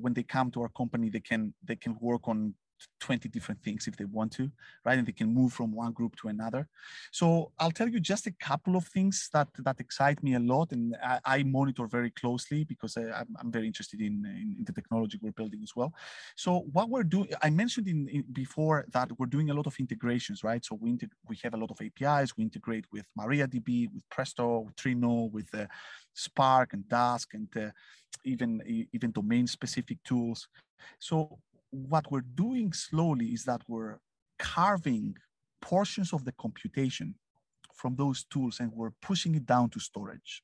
when 0.01 0.13
they 0.13 0.23
come 0.23 0.49
to 0.51 0.61
our 0.61 0.69
company, 0.69 1.09
they 1.09 1.19
can 1.19 1.53
they 1.63 1.75
can 1.75 1.97
work 1.99 2.27
on 2.27 2.53
20 2.99 3.29
different 3.29 3.61
things 3.61 3.87
if 3.87 3.95
they 3.97 4.05
want 4.05 4.31
to, 4.33 4.49
right? 4.85 4.97
And 4.97 5.07
they 5.07 5.11
can 5.11 5.33
move 5.33 5.53
from 5.53 5.73
one 5.73 5.91
group 5.91 6.15
to 6.17 6.29
another. 6.29 6.67
So 7.11 7.51
I'll 7.59 7.71
tell 7.71 7.89
you 7.89 7.99
just 7.99 8.27
a 8.27 8.31
couple 8.31 8.75
of 8.75 8.85
things 8.87 9.29
that 9.33 9.49
that 9.59 9.79
excite 9.79 10.23
me 10.23 10.35
a 10.35 10.39
lot, 10.39 10.71
and 10.71 10.95
I, 11.03 11.19
I 11.25 11.43
monitor 11.43 11.87
very 11.87 12.11
closely 12.11 12.63
because 12.63 12.97
I, 12.97 13.23
am 13.41 13.51
very 13.51 13.67
interested 13.67 13.99
in, 14.01 14.25
in, 14.25 14.55
in 14.59 14.63
the 14.65 14.73
technology 14.73 15.19
we're 15.21 15.31
building 15.31 15.61
as 15.63 15.75
well. 15.75 15.93
So 16.35 16.65
what 16.71 16.89
we're 16.89 17.03
doing, 17.03 17.29
I 17.41 17.49
mentioned 17.49 17.87
in, 17.87 18.07
in, 18.07 18.23
before 18.31 18.85
that 18.91 19.09
we're 19.19 19.27
doing 19.27 19.49
a 19.49 19.53
lot 19.53 19.67
of 19.67 19.75
integrations, 19.79 20.43
right? 20.43 20.63
So 20.63 20.77
we 20.79 20.97
we 21.27 21.37
have 21.43 21.53
a 21.53 21.57
lot 21.57 21.71
of 21.71 21.79
APIs. 21.81 22.37
We 22.37 22.43
integrate 22.43 22.85
with 22.91 23.05
MariaDB, 23.19 23.93
with 23.93 24.03
Presto, 24.09 24.59
with 24.59 24.75
Trino, 24.75 25.31
with 25.31 25.53
uh, 25.53 25.67
Spark 26.13 26.73
and 26.73 26.83
Dask, 26.85 27.27
and 27.33 27.49
uh, 27.57 27.71
even 28.23 28.61
even 28.93 29.11
domain 29.11 29.47
specific 29.47 30.01
tools. 30.03 30.47
So 30.99 31.39
what 31.73 32.11
we're 32.11 32.21
doing 32.21 32.71
slowly 32.71 33.27
is 33.27 33.45
that 33.45 33.61
we're 33.67 33.97
carving 34.37 35.15
portions 35.61 36.13
of 36.13 36.23
the 36.23 36.31
computation 36.33 37.15
from 37.73 37.95
those 37.95 38.23
tools 38.25 38.59
and 38.59 38.71
we're 38.71 38.93
pushing 39.01 39.33
it 39.33 39.45
down 39.45 39.69
to 39.71 39.79
storage. 39.79 40.43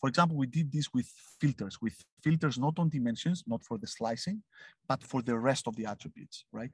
For 0.00 0.08
example, 0.08 0.36
we 0.36 0.46
did 0.46 0.70
this 0.70 0.88
with 0.92 1.10
filters, 1.40 1.78
with 1.80 1.96
filters 2.22 2.58
not 2.58 2.78
on 2.78 2.90
dimensions, 2.90 3.42
not 3.46 3.64
for 3.64 3.76
the 3.76 3.86
slicing, 3.86 4.42
but 4.88 5.02
for 5.02 5.20
the 5.20 5.36
rest 5.36 5.66
of 5.66 5.74
the 5.74 5.86
attributes, 5.86 6.44
right? 6.52 6.70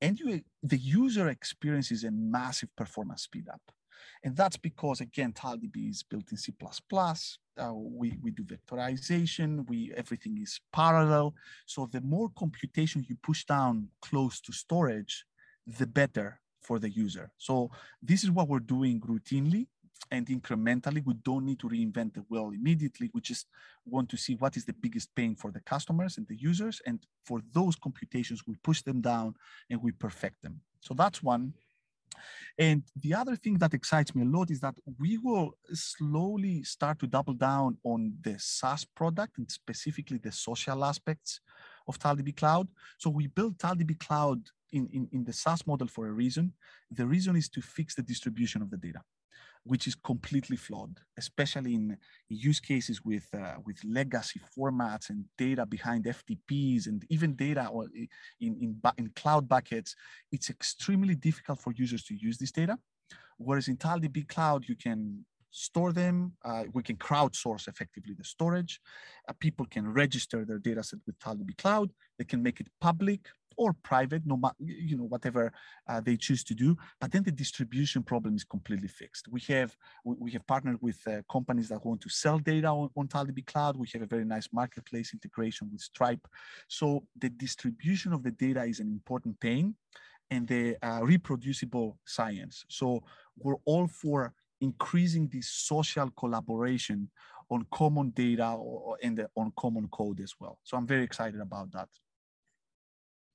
And 0.00 0.18
you, 0.18 0.40
the 0.62 0.78
user 0.78 1.28
experiences 1.28 2.04
a 2.04 2.10
massive 2.10 2.74
performance 2.76 3.22
speed 3.24 3.48
up. 3.52 3.60
And 4.24 4.36
that's 4.36 4.56
because, 4.56 5.00
again, 5.00 5.32
TileDB 5.32 5.90
is 5.90 6.02
built 6.02 6.30
in 6.30 6.36
C++. 6.36 6.52
Uh, 7.58 7.72
we, 7.74 8.16
we 8.22 8.30
do 8.30 8.44
vectorization, 8.44 9.68
we, 9.68 9.92
everything 9.96 10.38
is 10.40 10.60
parallel. 10.72 11.34
So 11.66 11.88
the 11.90 12.00
more 12.00 12.30
computation 12.38 13.04
you 13.08 13.16
push 13.22 13.44
down 13.44 13.88
close 14.00 14.40
to 14.42 14.52
storage, 14.52 15.24
the 15.66 15.86
better 15.86 16.40
for 16.60 16.78
the 16.78 16.90
user. 16.90 17.30
So 17.38 17.70
this 18.02 18.24
is 18.24 18.30
what 18.30 18.48
we're 18.48 18.60
doing 18.60 19.00
routinely 19.00 19.66
and 20.10 20.26
incrementally. 20.26 21.04
We 21.04 21.14
don't 21.14 21.44
need 21.44 21.58
to 21.60 21.68
reinvent 21.68 22.14
the 22.14 22.24
wheel 22.28 22.50
immediately. 22.54 23.10
We 23.12 23.20
just 23.20 23.46
want 23.84 24.08
to 24.10 24.16
see 24.16 24.34
what 24.34 24.56
is 24.56 24.64
the 24.64 24.72
biggest 24.72 25.14
pain 25.14 25.34
for 25.34 25.50
the 25.50 25.60
customers 25.60 26.18
and 26.18 26.26
the 26.26 26.36
users. 26.36 26.80
And 26.86 27.04
for 27.24 27.40
those 27.52 27.76
computations, 27.76 28.42
we 28.46 28.56
push 28.62 28.82
them 28.82 29.00
down 29.00 29.34
and 29.68 29.82
we 29.82 29.92
perfect 29.92 30.42
them. 30.42 30.60
So 30.80 30.94
that's 30.94 31.22
one. 31.22 31.54
And 32.58 32.82
the 32.96 33.14
other 33.14 33.36
thing 33.36 33.58
that 33.58 33.74
excites 33.74 34.14
me 34.14 34.22
a 34.22 34.26
lot 34.26 34.50
is 34.50 34.60
that 34.60 34.74
we 34.98 35.18
will 35.18 35.52
slowly 35.72 36.62
start 36.62 36.98
to 37.00 37.06
double 37.06 37.34
down 37.34 37.78
on 37.84 38.14
the 38.20 38.36
SaaS 38.38 38.84
product 38.84 39.38
and 39.38 39.50
specifically 39.50 40.18
the 40.18 40.32
social 40.32 40.84
aspects 40.84 41.40
of 41.86 41.98
TileDB 41.98 42.36
Cloud. 42.36 42.68
So 42.98 43.10
we 43.10 43.26
built 43.28 43.58
TileDB 43.58 43.98
Cloud 43.98 44.42
in, 44.72 44.88
in, 44.92 45.08
in 45.12 45.24
the 45.24 45.32
SaaS 45.32 45.66
model 45.66 45.88
for 45.88 46.06
a 46.08 46.12
reason. 46.12 46.52
The 46.90 47.06
reason 47.06 47.36
is 47.36 47.48
to 47.50 47.62
fix 47.62 47.94
the 47.94 48.02
distribution 48.02 48.62
of 48.62 48.70
the 48.70 48.76
data 48.76 49.00
which 49.64 49.86
is 49.86 49.94
completely 49.94 50.56
flawed, 50.56 50.98
especially 51.18 51.74
in 51.74 51.96
use 52.28 52.60
cases 52.60 53.04
with 53.04 53.26
uh, 53.34 53.56
with 53.64 53.78
legacy 53.84 54.40
formats 54.56 55.10
and 55.10 55.24
data 55.36 55.66
behind 55.66 56.04
FTPs 56.04 56.86
and 56.86 57.04
even 57.10 57.34
data 57.34 57.70
in, 57.94 58.08
in, 58.40 58.80
in 58.98 59.10
cloud 59.14 59.48
buckets. 59.48 59.94
It's 60.32 60.50
extremely 60.50 61.14
difficult 61.14 61.60
for 61.60 61.72
users 61.76 62.04
to 62.04 62.14
use 62.14 62.38
this 62.38 62.52
data. 62.52 62.78
Whereas 63.36 63.68
in 63.68 63.76
TileDB 63.76 64.28
Cloud, 64.28 64.68
you 64.68 64.76
can 64.76 65.24
store 65.50 65.92
them. 65.92 66.32
Uh, 66.44 66.64
we 66.72 66.82
can 66.82 66.96
crowdsource 66.96 67.68
effectively 67.68 68.14
the 68.16 68.24
storage. 68.24 68.80
Uh, 69.28 69.32
people 69.40 69.66
can 69.66 69.92
register 69.92 70.44
their 70.44 70.58
data 70.58 70.82
set 70.82 71.00
with 71.06 71.18
TileDB 71.18 71.56
Cloud. 71.56 71.90
They 72.18 72.24
can 72.24 72.42
make 72.42 72.60
it 72.60 72.68
public 72.80 73.28
or 73.60 73.74
private, 73.82 74.22
no 74.24 74.36
matter 74.38 74.56
you 74.58 74.96
know 74.96 75.08
whatever 75.14 75.52
uh, 75.90 76.00
they 76.00 76.16
choose 76.16 76.42
to 76.50 76.54
do. 76.54 76.70
But 77.00 77.12
then 77.12 77.22
the 77.22 77.36
distribution 77.44 78.02
problem 78.02 78.34
is 78.34 78.44
completely 78.54 78.88
fixed. 78.88 79.28
We 79.36 79.40
have 79.54 79.76
we, 80.06 80.14
we 80.24 80.30
have 80.36 80.46
partnered 80.46 80.80
with 80.80 80.98
uh, 81.06 81.20
companies 81.30 81.68
that 81.68 81.84
want 81.84 82.00
to 82.00 82.08
sell 82.08 82.38
data 82.38 82.68
on, 82.68 82.88
on 82.96 83.06
TileDB 83.06 83.44
Cloud. 83.44 83.76
We 83.76 83.88
have 83.92 84.02
a 84.02 84.12
very 84.14 84.24
nice 84.24 84.48
marketplace 84.60 85.08
integration 85.12 85.68
with 85.70 85.82
Stripe. 85.82 86.26
So 86.68 87.04
the 87.22 87.28
distribution 87.28 88.14
of 88.14 88.22
the 88.22 88.30
data 88.30 88.62
is 88.64 88.80
an 88.80 88.90
important 88.98 89.38
pain 89.40 89.74
and 90.30 90.48
the 90.48 90.76
uh, 90.82 91.00
reproducible 91.02 91.98
science. 92.06 92.64
So 92.68 93.02
we're 93.36 93.62
all 93.66 93.88
for 93.88 94.32
increasing 94.62 95.28
this 95.28 95.48
social 95.50 96.08
collaboration 96.10 97.10
on 97.50 97.66
common 97.72 98.10
data 98.10 98.48
or, 98.52 98.96
and 99.02 99.26
on 99.36 99.52
common 99.58 99.86
code 99.88 100.20
as 100.20 100.32
well. 100.40 100.58
So 100.62 100.76
I'm 100.78 100.86
very 100.86 101.04
excited 101.04 101.40
about 101.40 101.72
that. 101.72 101.88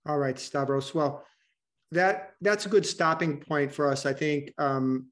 All 0.06 0.18
right, 0.18 0.38
Stavros. 0.38 0.94
Well, 0.94 1.26
that 1.92 2.34
that's 2.42 2.66
a 2.66 2.70
good 2.70 2.86
stopping 2.86 3.40
point 3.40 3.72
for 3.72 3.90
us. 3.90 4.06
I 4.06 4.14
think. 4.14 4.54
Um, 4.58 5.08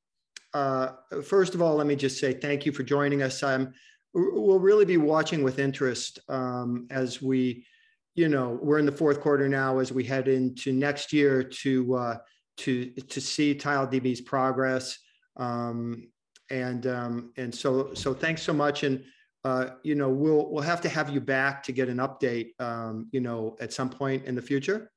uh, 0.54 0.90
first 1.24 1.56
of 1.56 1.62
all, 1.62 1.76
let 1.76 1.88
me 1.88 1.96
just 1.96 2.20
say 2.20 2.34
thank 2.34 2.66
you 2.66 2.72
for 2.72 2.84
joining 2.84 3.24
us. 3.24 3.42
Um, 3.42 3.74
we'll 4.14 4.60
really 4.60 4.86
be 4.86 4.98
watching 4.98 5.44
with 5.44 5.58
interest 5.60 6.20
um, 6.30 6.88
as 6.92 7.22
we, 7.22 7.66
you 8.14 8.30
know, 8.30 8.60
we're 8.62 8.78
in 8.78 8.86
the 8.86 8.92
fourth 8.92 9.20
quarter 9.20 9.50
now 9.50 9.80
as 9.80 9.92
we 9.92 10.04
head 10.04 10.28
into 10.28 10.72
next 10.72 11.12
year 11.12 11.44
to 11.44 11.96
uh, 11.96 12.18
to 12.58 12.92
to 12.92 13.20
see 13.20 13.56
TileDB's 13.56 14.22
progress. 14.22 15.00
Um, 15.38 16.10
and 16.52 16.86
um, 16.86 17.34
and 17.38 17.54
so 17.54 17.94
so 17.96 18.14
thanks 18.14 18.44
so 18.44 18.54
much. 18.54 18.84
And 18.84 19.04
uh, 19.44 19.72
you 19.84 19.96
know, 19.96 20.10
we'll 20.10 20.50
we'll 20.50 20.64
have 20.64 20.82
to 20.82 20.90
have 20.90 21.10
you 21.10 21.20
back 21.20 21.64
to 21.64 21.72
get 21.72 21.90
an 21.90 21.98
update. 21.98 22.60
Um, 22.60 23.08
you 23.12 23.20
know, 23.20 23.56
at 23.60 23.74
some 23.74 23.90
point 23.90 24.26
in 24.26 24.36
the 24.36 24.42
future, 24.42 24.92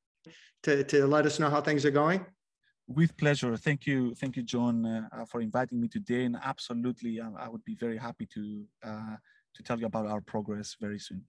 to 0.62 0.84
to 0.84 1.06
let 1.06 1.26
us 1.26 1.38
know 1.38 1.50
how 1.50 1.60
things 1.60 1.84
are 1.84 1.90
going. 1.90 2.24
With 2.88 3.16
pleasure. 3.16 3.56
Thank 3.56 3.84
you, 3.86 4.14
thank 4.14 4.36
you, 4.36 4.44
John, 4.44 4.86
uh, 4.86 5.24
for 5.24 5.40
inviting 5.40 5.80
me 5.80 5.88
today. 5.88 6.24
And 6.24 6.36
absolutely, 6.44 7.20
I, 7.20 7.28
I 7.46 7.48
would 7.48 7.64
be 7.64 7.74
very 7.74 7.98
happy 7.98 8.26
to 8.34 8.64
uh, 8.84 9.16
to 9.54 9.62
tell 9.64 9.78
you 9.80 9.86
about 9.86 10.06
our 10.06 10.20
progress 10.20 10.76
very 10.80 11.00
soon. 11.00 11.24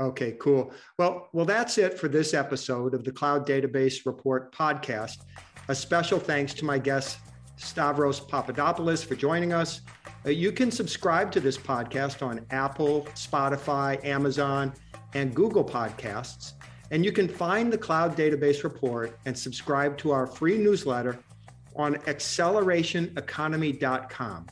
Okay, 0.00 0.32
cool. 0.38 0.70
Well, 0.98 1.28
well, 1.32 1.46
that's 1.46 1.76
it 1.78 1.98
for 1.98 2.06
this 2.06 2.32
episode 2.34 2.94
of 2.94 3.02
the 3.02 3.10
Cloud 3.10 3.48
Database 3.48 4.06
Report 4.06 4.54
podcast. 4.54 5.16
A 5.68 5.74
special 5.74 6.20
thanks 6.20 6.54
to 6.54 6.64
my 6.64 6.78
guest 6.78 7.18
Stavros 7.58 8.20
Papadopoulos 8.20 9.04
for 9.04 9.14
joining 9.14 9.52
us. 9.52 9.82
Uh, 10.24 10.30
you 10.30 10.52
can 10.52 10.70
subscribe 10.70 11.30
to 11.32 11.40
this 11.40 11.58
podcast 11.58 12.26
on 12.26 12.46
Apple, 12.50 13.02
Spotify, 13.14 14.02
Amazon, 14.04 14.72
and 15.14 15.34
Google 15.34 15.64
Podcasts. 15.64 16.52
And 16.90 17.04
you 17.04 17.12
can 17.12 17.28
find 17.28 17.70
the 17.72 17.78
Cloud 17.78 18.16
Database 18.16 18.64
Report 18.64 19.18
and 19.26 19.36
subscribe 19.36 19.98
to 19.98 20.12
our 20.12 20.26
free 20.26 20.56
newsletter 20.56 21.18
on 21.76 21.96
accelerationeconomy.com. 21.96 24.46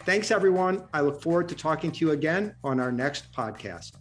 Thanks, 0.00 0.30
everyone. 0.30 0.86
I 0.92 1.00
look 1.00 1.22
forward 1.22 1.48
to 1.48 1.54
talking 1.54 1.90
to 1.92 2.04
you 2.04 2.10
again 2.12 2.54
on 2.62 2.78
our 2.80 2.92
next 2.92 3.32
podcast. 3.32 3.92